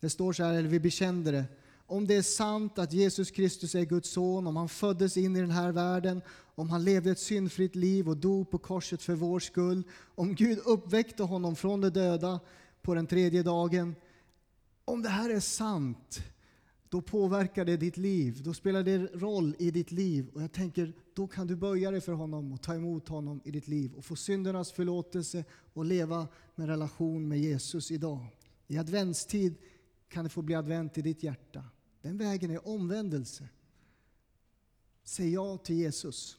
Det 0.00 0.10
står 0.10 0.32
så 0.32 0.44
här, 0.44 0.54
eller 0.54 0.68
vi 0.68 0.80
bekände 0.80 1.30
det. 1.30 1.44
Om 1.86 2.06
det 2.06 2.14
är 2.14 2.22
sant 2.22 2.78
att 2.78 2.92
Jesus 2.92 3.30
Kristus 3.30 3.74
är 3.74 3.84
Guds 3.84 4.10
son, 4.10 4.46
om 4.46 4.56
han 4.56 4.68
föddes 4.68 5.16
in 5.16 5.36
i 5.36 5.40
den 5.40 5.50
här 5.50 5.72
världen, 5.72 6.22
om 6.54 6.70
han 6.70 6.84
levde 6.84 7.10
ett 7.10 7.18
syndfritt 7.18 7.76
liv 7.76 8.08
och 8.08 8.16
dog 8.16 8.50
på 8.50 8.58
korset 8.58 9.02
för 9.02 9.14
vår 9.14 9.40
skull, 9.40 9.82
om 10.14 10.34
Gud 10.34 10.58
uppväckte 10.64 11.22
honom 11.22 11.56
från 11.56 11.80
de 11.80 11.88
döda 11.90 12.40
på 12.82 12.94
den 12.94 13.06
tredje 13.06 13.42
dagen. 13.42 13.94
Om 14.84 15.02
det 15.02 15.08
här 15.08 15.30
är 15.30 15.40
sant, 15.40 16.22
då 16.96 17.02
påverkar 17.02 17.64
det 17.64 17.76
ditt 17.76 17.96
liv. 17.96 18.42
Då 18.42 18.54
spelar 18.54 18.82
det 18.82 18.98
roll 18.98 19.54
i 19.58 19.70
ditt 19.70 19.92
liv. 19.92 20.28
Och 20.34 20.42
jag 20.42 20.52
tänker, 20.52 20.92
då 21.14 21.26
kan 21.26 21.46
du 21.46 21.56
böja 21.56 21.90
dig 21.90 22.00
för 22.00 22.12
honom 22.12 22.52
och 22.52 22.62
ta 22.62 22.74
emot 22.74 23.08
honom 23.08 23.40
i 23.44 23.50
ditt 23.50 23.68
liv 23.68 23.94
och 23.94 24.04
få 24.04 24.16
syndernas 24.16 24.72
förlåtelse 24.72 25.44
och 25.72 25.84
leva 25.84 26.28
med 26.54 26.68
relation 26.68 27.28
med 27.28 27.40
Jesus 27.40 27.90
idag. 27.90 28.26
I 28.66 28.78
adventstid 28.78 29.54
kan 30.08 30.24
det 30.24 30.30
få 30.30 30.42
bli 30.42 30.54
advent 30.54 30.98
i 30.98 31.02
ditt 31.02 31.22
hjärta. 31.22 31.64
Den 32.02 32.18
vägen 32.18 32.50
är 32.50 32.68
omvändelse. 32.68 33.48
Säg 35.04 35.32
ja 35.32 35.56
till 35.56 35.76
Jesus. 35.76 36.38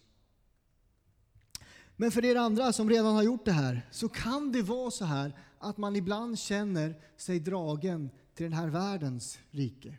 Men 1.95 2.11
för 2.11 2.25
er 2.25 2.35
andra 2.35 2.73
som 2.73 2.89
redan 2.89 3.15
har 3.15 3.23
gjort 3.23 3.45
det 3.45 3.51
här 3.51 3.87
så 3.91 4.09
kan 4.09 4.51
det 4.51 4.61
vara 4.61 4.91
så 4.91 5.05
här 5.05 5.39
att 5.59 5.77
man 5.77 5.95
ibland 5.95 6.39
känner 6.39 7.01
sig 7.17 7.39
dragen 7.39 8.09
till 8.35 8.43
den 8.43 8.53
här 8.53 8.67
världens 8.67 9.39
rike. 9.51 9.97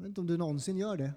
Jag 0.00 0.04
vet 0.04 0.08
inte 0.08 0.20
om 0.20 0.26
du 0.26 0.36
någonsin 0.36 0.78
gör 0.78 0.96
det. 0.96 1.12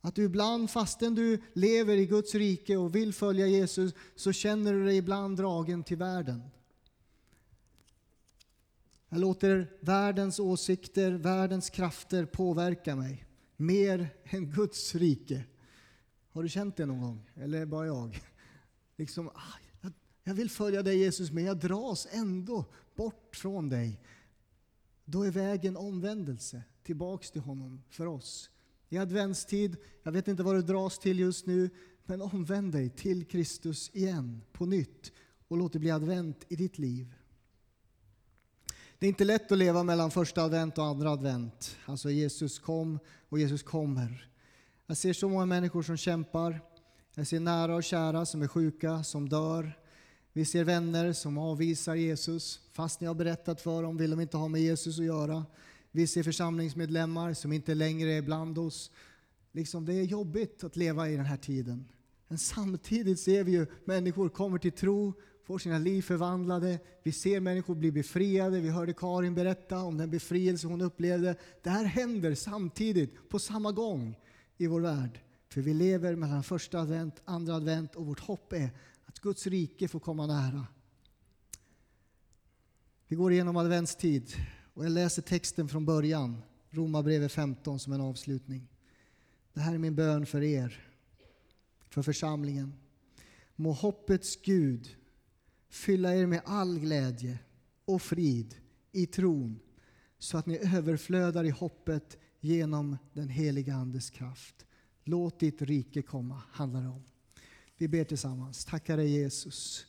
Att 0.00 0.14
du 0.14 0.24
ibland, 0.24 0.70
fastän 0.70 1.14
du 1.14 1.42
lever 1.52 1.96
i 1.96 2.06
Guds 2.06 2.34
rike 2.34 2.76
och 2.76 2.94
vill 2.94 3.14
följa 3.14 3.46
Jesus, 3.46 3.94
så 4.16 4.32
känner 4.32 4.72
du 4.72 4.84
dig 4.84 4.96
ibland 4.96 5.36
dragen 5.36 5.84
till 5.84 5.96
världen. 5.96 6.42
Jag 9.08 9.20
låter 9.20 9.72
världens 9.80 10.38
åsikter, 10.38 11.12
världens 11.12 11.70
krafter 11.70 12.24
påverka 12.24 12.96
mig 12.96 13.26
mer 13.56 14.08
än 14.24 14.50
Guds 14.50 14.94
rike. 14.94 15.44
Har 16.30 16.42
du 16.42 16.48
känt 16.48 16.76
det 16.76 16.86
någon 16.86 17.00
gång? 17.00 17.30
Eller 17.34 17.66
bara 17.66 17.86
jag? 17.86 18.22
Liksom, 18.96 19.28
ah, 19.28 19.90
jag 20.24 20.34
vill 20.34 20.50
följa 20.50 20.82
dig 20.82 20.98
Jesus, 20.98 21.30
men 21.30 21.44
jag 21.44 21.58
dras 21.58 22.08
ändå 22.10 22.64
bort 22.96 23.36
från 23.36 23.68
dig. 23.68 24.00
Då 25.04 25.22
är 25.22 25.30
vägen 25.30 25.76
omvändelse 25.76 26.62
tillbaks 26.88 27.30
till 27.30 27.40
honom 27.40 27.82
för 27.90 28.06
oss. 28.06 28.50
I 28.88 28.98
adventstid, 28.98 29.76
jag 30.02 30.12
vet 30.12 30.28
inte 30.28 30.42
vad 30.42 30.54
du 30.54 30.62
dras 30.62 30.98
till 30.98 31.18
just 31.18 31.46
nu, 31.46 31.70
men 32.04 32.22
omvänd 32.22 32.72
dig 32.72 32.90
till 32.90 33.24
Kristus 33.24 33.90
igen, 33.94 34.42
på 34.52 34.66
nytt, 34.66 35.12
och 35.48 35.56
låt 35.56 35.72
det 35.72 35.78
bli 35.78 35.90
advent 35.90 36.44
i 36.48 36.56
ditt 36.56 36.78
liv. 36.78 37.14
Det 38.98 39.06
är 39.06 39.08
inte 39.08 39.24
lätt 39.24 39.52
att 39.52 39.58
leva 39.58 39.82
mellan 39.82 40.10
första 40.10 40.42
advent 40.42 40.78
och 40.78 40.84
andra 40.84 41.10
advent. 41.10 41.76
Alltså 41.84 42.10
Jesus 42.10 42.58
kom 42.58 42.98
och 43.28 43.38
Jesus 43.38 43.62
kommer. 43.62 44.30
Jag 44.86 44.96
ser 44.96 45.12
så 45.12 45.28
många 45.28 45.46
människor 45.46 45.82
som 45.82 45.96
kämpar. 45.96 46.60
Jag 47.14 47.26
ser 47.26 47.40
nära 47.40 47.74
och 47.74 47.84
kära 47.84 48.26
som 48.26 48.42
är 48.42 48.48
sjuka, 48.48 49.04
som 49.04 49.28
dör. 49.28 49.78
Vi 50.32 50.44
ser 50.44 50.64
vänner 50.64 51.12
som 51.12 51.38
avvisar 51.38 51.94
Jesus. 51.94 52.60
Fast 52.72 53.00
ni 53.00 53.06
har 53.06 53.14
berättat 53.14 53.60
för 53.60 53.82
dem 53.82 53.96
vill 53.96 54.10
de 54.10 54.20
inte 54.20 54.36
ha 54.36 54.48
med 54.48 54.60
Jesus 54.60 54.98
att 54.98 55.04
göra. 55.04 55.46
Vi 55.90 56.06
ser 56.06 56.22
församlingsmedlemmar 56.22 57.34
som 57.34 57.52
inte 57.52 57.74
längre 57.74 58.12
är 58.12 58.22
bland 58.22 58.58
oss. 58.58 58.90
Liksom, 59.52 59.84
det 59.84 59.94
är 59.94 60.02
jobbigt 60.02 60.64
att 60.64 60.76
leva 60.76 61.08
i 61.08 61.16
den 61.16 61.24
här 61.24 61.36
tiden. 61.36 61.88
Men 62.28 62.38
samtidigt 62.38 63.20
ser 63.20 63.44
vi 63.44 63.52
ju 63.52 63.66
människor 63.84 64.28
kommer 64.28 64.58
till 64.58 64.72
tro, 64.72 65.12
får 65.44 65.58
sina 65.58 65.78
liv 65.78 66.02
förvandlade. 66.02 66.78
Vi 67.02 67.12
ser 67.12 67.40
människor 67.40 67.74
bli 67.74 67.92
befriade. 67.92 68.60
Vi 68.60 68.68
hörde 68.68 68.92
Karin 68.92 69.34
berätta 69.34 69.82
om 69.82 69.96
den 69.98 70.10
befrielse 70.10 70.66
hon 70.66 70.80
upplevde. 70.80 71.36
Det 71.62 71.70
här 71.70 71.84
händer 71.84 72.34
samtidigt, 72.34 73.28
på 73.28 73.38
samma 73.38 73.72
gång, 73.72 74.18
i 74.56 74.66
vår 74.66 74.80
värld. 74.80 75.20
För 75.48 75.60
vi 75.60 75.74
lever 75.74 76.16
mellan 76.16 76.42
första 76.42 76.80
advent, 76.80 77.22
andra 77.24 77.54
advent 77.54 77.94
och 77.94 78.06
vårt 78.06 78.20
hopp 78.20 78.52
är 78.52 78.70
att 79.04 79.20
Guds 79.20 79.46
rike 79.46 79.88
får 79.88 80.00
komma 80.00 80.26
nära. 80.26 80.66
Vi 83.06 83.16
går 83.16 83.32
igenom 83.32 83.56
adventstid 83.56 84.32
och 84.78 84.84
jag 84.84 84.92
läser 84.92 85.22
texten 85.22 85.68
från 85.68 85.84
början, 85.84 86.42
Romarbrevet 86.70 87.32
15 87.32 87.78
som 87.78 87.92
en 87.92 88.00
avslutning. 88.00 88.68
Det 89.52 89.60
här 89.60 89.74
är 89.74 89.78
min 89.78 89.94
bön 89.94 90.26
för 90.26 90.42
er, 90.42 90.88
för 91.88 92.02
församlingen. 92.02 92.74
Må 93.56 93.72
hoppets 93.72 94.36
Gud 94.42 94.96
fylla 95.68 96.14
er 96.14 96.26
med 96.26 96.40
all 96.44 96.78
glädje 96.78 97.38
och 97.84 98.02
frid 98.02 98.54
i 98.92 99.06
tron 99.06 99.60
så 100.18 100.38
att 100.38 100.46
ni 100.46 100.58
överflödar 100.76 101.44
i 101.44 101.50
hoppet 101.50 102.18
genom 102.40 102.96
den 103.12 103.28
heliga 103.28 103.74
Andes 103.74 104.10
kraft. 104.10 104.66
Låt 105.04 105.40
ditt 105.40 105.62
rike 105.62 106.02
komma, 106.02 106.42
handlar 106.50 106.82
det 106.82 106.88
om. 106.88 107.04
Vi 107.76 107.88
ber 107.88 108.04
tillsammans. 108.04 108.64
Tackar 108.64 108.96
dig 108.96 109.10
Jesus. 109.10 109.86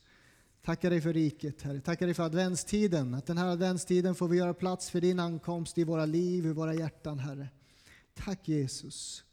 Tackar 0.65 0.89
dig 0.89 1.01
för 1.01 1.13
riket, 1.13 1.61
Herre. 1.61 1.81
Tackar 1.81 2.05
dig 2.05 2.15
för 2.15 2.23
adventstiden. 2.23 3.13
Att 3.13 3.25
den 3.25 3.37
här 3.37 3.47
adventstiden 3.47 4.15
får 4.15 4.27
vi 4.27 4.37
göra 4.37 4.53
plats 4.53 4.89
för 4.89 5.01
din 5.01 5.19
ankomst 5.19 5.77
i 5.77 5.83
våra 5.83 6.05
liv, 6.05 6.45
i 6.45 6.51
våra 6.51 6.73
hjärtan, 6.73 7.19
Herre. 7.19 7.47
Tack 8.15 8.47
Jesus. 8.47 9.23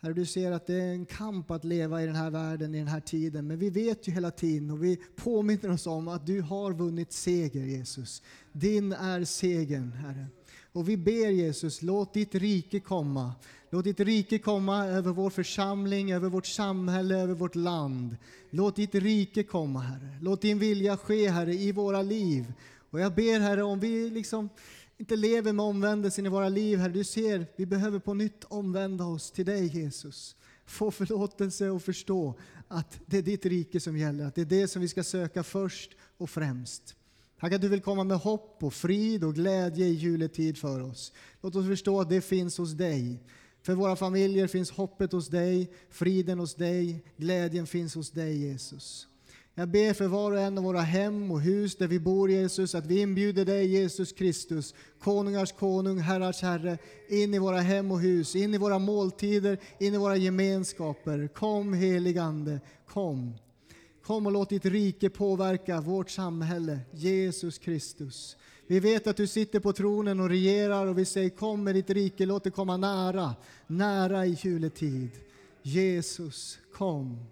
Herre, 0.00 0.12
du 0.12 0.26
ser 0.26 0.52
att 0.52 0.66
det 0.66 0.74
är 0.74 0.92
en 0.92 1.06
kamp 1.06 1.50
att 1.50 1.64
leva 1.64 2.02
i 2.02 2.06
den 2.06 2.14
här 2.14 2.30
världen, 2.30 2.74
i 2.74 2.78
den 2.78 2.88
här 2.88 3.00
tiden. 3.00 3.46
Men 3.46 3.58
vi 3.58 3.70
vet 3.70 4.08
ju 4.08 4.12
hela 4.12 4.30
tiden 4.30 4.70
och 4.70 4.84
vi 4.84 4.96
påminner 5.16 5.70
oss 5.70 5.86
om 5.86 6.08
att 6.08 6.26
du 6.26 6.40
har 6.40 6.72
vunnit 6.72 7.12
seger, 7.12 7.64
Jesus. 7.64 8.22
Din 8.52 8.92
är 8.92 9.24
segern, 9.24 9.92
Herre. 9.92 10.26
Och 10.76 10.88
vi 10.88 10.96
ber 10.96 11.30
Jesus, 11.30 11.82
låt 11.82 12.14
ditt 12.14 12.34
rike 12.34 12.80
komma. 12.80 13.32
Låt 13.70 13.84
ditt 13.84 14.00
rike 14.00 14.38
komma 14.38 14.86
över 14.86 15.12
vår 15.12 15.30
församling, 15.30 16.12
över 16.12 16.28
vårt 16.28 16.46
samhälle, 16.46 17.18
över 17.18 17.34
vårt 17.34 17.54
land. 17.54 18.16
Låt 18.50 18.76
ditt 18.76 18.94
rike 18.94 19.42
komma, 19.42 19.80
Herre. 19.80 20.18
Låt 20.20 20.42
din 20.42 20.58
vilja 20.58 20.96
ske, 20.96 21.28
Herre, 21.28 21.54
i 21.54 21.72
våra 21.72 22.02
liv. 22.02 22.52
Och 22.90 23.00
jag 23.00 23.14
ber, 23.14 23.40
Herre, 23.40 23.62
om 23.62 23.80
vi 23.80 24.10
liksom 24.10 24.48
inte 24.98 25.16
lever 25.16 25.52
med 25.52 25.64
omvändelsen 25.64 26.26
i 26.26 26.28
våra 26.28 26.48
liv, 26.48 26.78
Herre, 26.78 26.92
du 26.92 27.04
ser, 27.04 27.46
vi 27.56 27.66
behöver 27.66 27.98
på 27.98 28.14
nytt 28.14 28.44
omvända 28.44 29.04
oss 29.04 29.30
till 29.30 29.46
dig, 29.46 29.66
Jesus. 29.66 30.36
Få 30.66 30.90
förlåtelse 30.90 31.70
och 31.70 31.82
förstå 31.82 32.34
att 32.68 33.00
det 33.06 33.18
är 33.18 33.22
ditt 33.22 33.46
rike 33.46 33.80
som 33.80 33.96
gäller, 33.96 34.24
att 34.24 34.34
det 34.34 34.40
är 34.40 34.60
det 34.60 34.68
som 34.68 34.82
vi 34.82 34.88
ska 34.88 35.02
söka 35.02 35.42
först 35.42 35.90
och 36.16 36.30
främst. 36.30 36.96
Tack 37.40 37.52
att 37.52 37.60
du 37.60 37.68
vill 37.68 37.80
komma 37.80 38.04
med 38.04 38.16
hopp 38.16 38.58
och 38.60 38.74
frid 38.74 39.24
och 39.24 39.34
glädje 39.34 39.86
i 39.86 39.92
juletid 39.92 40.58
för 40.58 40.80
oss. 40.80 41.12
Låt 41.40 41.56
oss 41.56 41.66
förstå 41.66 42.00
att 42.00 42.10
det 42.10 42.20
finns 42.20 42.58
hos 42.58 42.72
dig. 42.72 43.22
För 43.62 43.74
våra 43.74 43.96
familjer 43.96 44.46
finns 44.46 44.70
hoppet 44.70 45.12
hos 45.12 45.28
dig, 45.28 45.70
friden 45.90 46.38
hos 46.38 46.54
dig, 46.54 47.04
glädjen 47.16 47.66
finns 47.66 47.94
hos 47.94 48.10
dig 48.10 48.36
Jesus. 48.38 49.06
Jag 49.54 49.68
ber 49.68 49.92
för 49.92 50.06
var 50.06 50.32
och 50.32 50.40
en 50.40 50.58
av 50.58 50.64
våra 50.64 50.80
hem 50.80 51.30
och 51.30 51.40
hus 51.40 51.76
där 51.76 51.86
vi 51.86 52.00
bor 52.00 52.30
Jesus, 52.30 52.74
att 52.74 52.86
vi 52.86 53.00
inbjuder 53.00 53.44
dig 53.44 53.66
Jesus 53.66 54.12
Kristus, 54.12 54.74
konungars 55.00 55.52
konung, 55.52 55.98
herrars 55.98 56.42
herre, 56.42 56.78
in 57.08 57.34
i 57.34 57.38
våra 57.38 57.60
hem 57.60 57.90
och 57.90 58.00
hus, 58.00 58.36
in 58.36 58.54
i 58.54 58.58
våra 58.58 58.78
måltider, 58.78 59.58
in 59.78 59.94
i 59.94 59.98
våra 59.98 60.16
gemenskaper. 60.16 61.28
Kom 61.34 61.72
heligande, 61.72 62.60
kom. 62.86 63.34
Kom 64.06 64.26
och 64.26 64.32
låt 64.32 64.48
ditt 64.48 64.64
rike 64.64 65.10
påverka 65.10 65.80
vårt 65.80 66.10
samhälle, 66.10 66.80
Jesus 66.90 67.58
Kristus. 67.58 68.36
Vi 68.66 68.80
vet 68.80 69.06
att 69.06 69.16
du 69.16 69.26
sitter 69.26 69.60
på 69.60 69.72
tronen 69.72 70.20
och 70.20 70.28
regerar 70.28 70.86
och 70.86 70.98
vi 70.98 71.04
säger 71.04 71.30
kom 71.30 71.64
med 71.64 71.74
ditt 71.74 71.90
rike, 71.90 72.26
låt 72.26 72.44
det 72.44 72.50
komma 72.50 72.76
nära, 72.76 73.34
nära 73.66 74.26
i 74.26 74.38
juletid. 74.42 75.10
Jesus, 75.62 76.58
kom. 76.72 77.26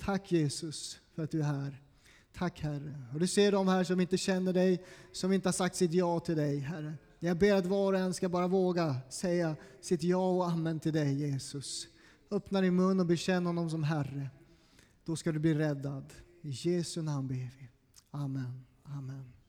Tack 0.00 0.32
Jesus 0.32 0.98
för 1.14 1.22
att 1.22 1.30
du 1.30 1.40
är 1.40 1.44
här. 1.44 1.82
Tack 2.34 2.60
Herre. 2.60 3.04
Och 3.14 3.20
du 3.20 3.26
ser 3.26 3.52
de 3.52 3.68
här 3.68 3.84
som 3.84 4.00
inte 4.00 4.18
känner 4.18 4.52
dig, 4.52 4.84
som 5.12 5.32
inte 5.32 5.48
har 5.48 5.52
sagt 5.52 5.76
sitt 5.76 5.92
ja 5.92 6.20
till 6.20 6.36
dig, 6.36 6.58
Herre. 6.58 6.94
Jag 7.18 7.38
ber 7.38 7.54
att 7.54 7.66
var 7.66 7.92
och 7.92 7.98
en 7.98 8.14
ska 8.14 8.28
bara 8.28 8.46
våga 8.46 8.96
säga 9.10 9.56
sitt 9.80 10.02
ja 10.02 10.30
och 10.30 10.50
amen 10.50 10.80
till 10.80 10.92
dig, 10.92 11.14
Jesus. 11.14 11.86
Öppna 12.30 12.60
din 12.60 12.76
mun 12.76 13.00
och 13.00 13.06
bekänn 13.06 13.46
honom 13.46 13.70
som 13.70 13.84
Herre. 13.84 14.30
Då 15.10 15.16
ska 15.16 15.32
du 15.32 15.38
bli 15.38 15.54
räddad. 15.54 16.12
I 16.42 16.50
Jesu 16.50 17.02
namn 17.02 17.28
ber 17.28 17.34
vi. 17.34 17.68
Amen. 18.10 18.64
Amen. 18.82 19.39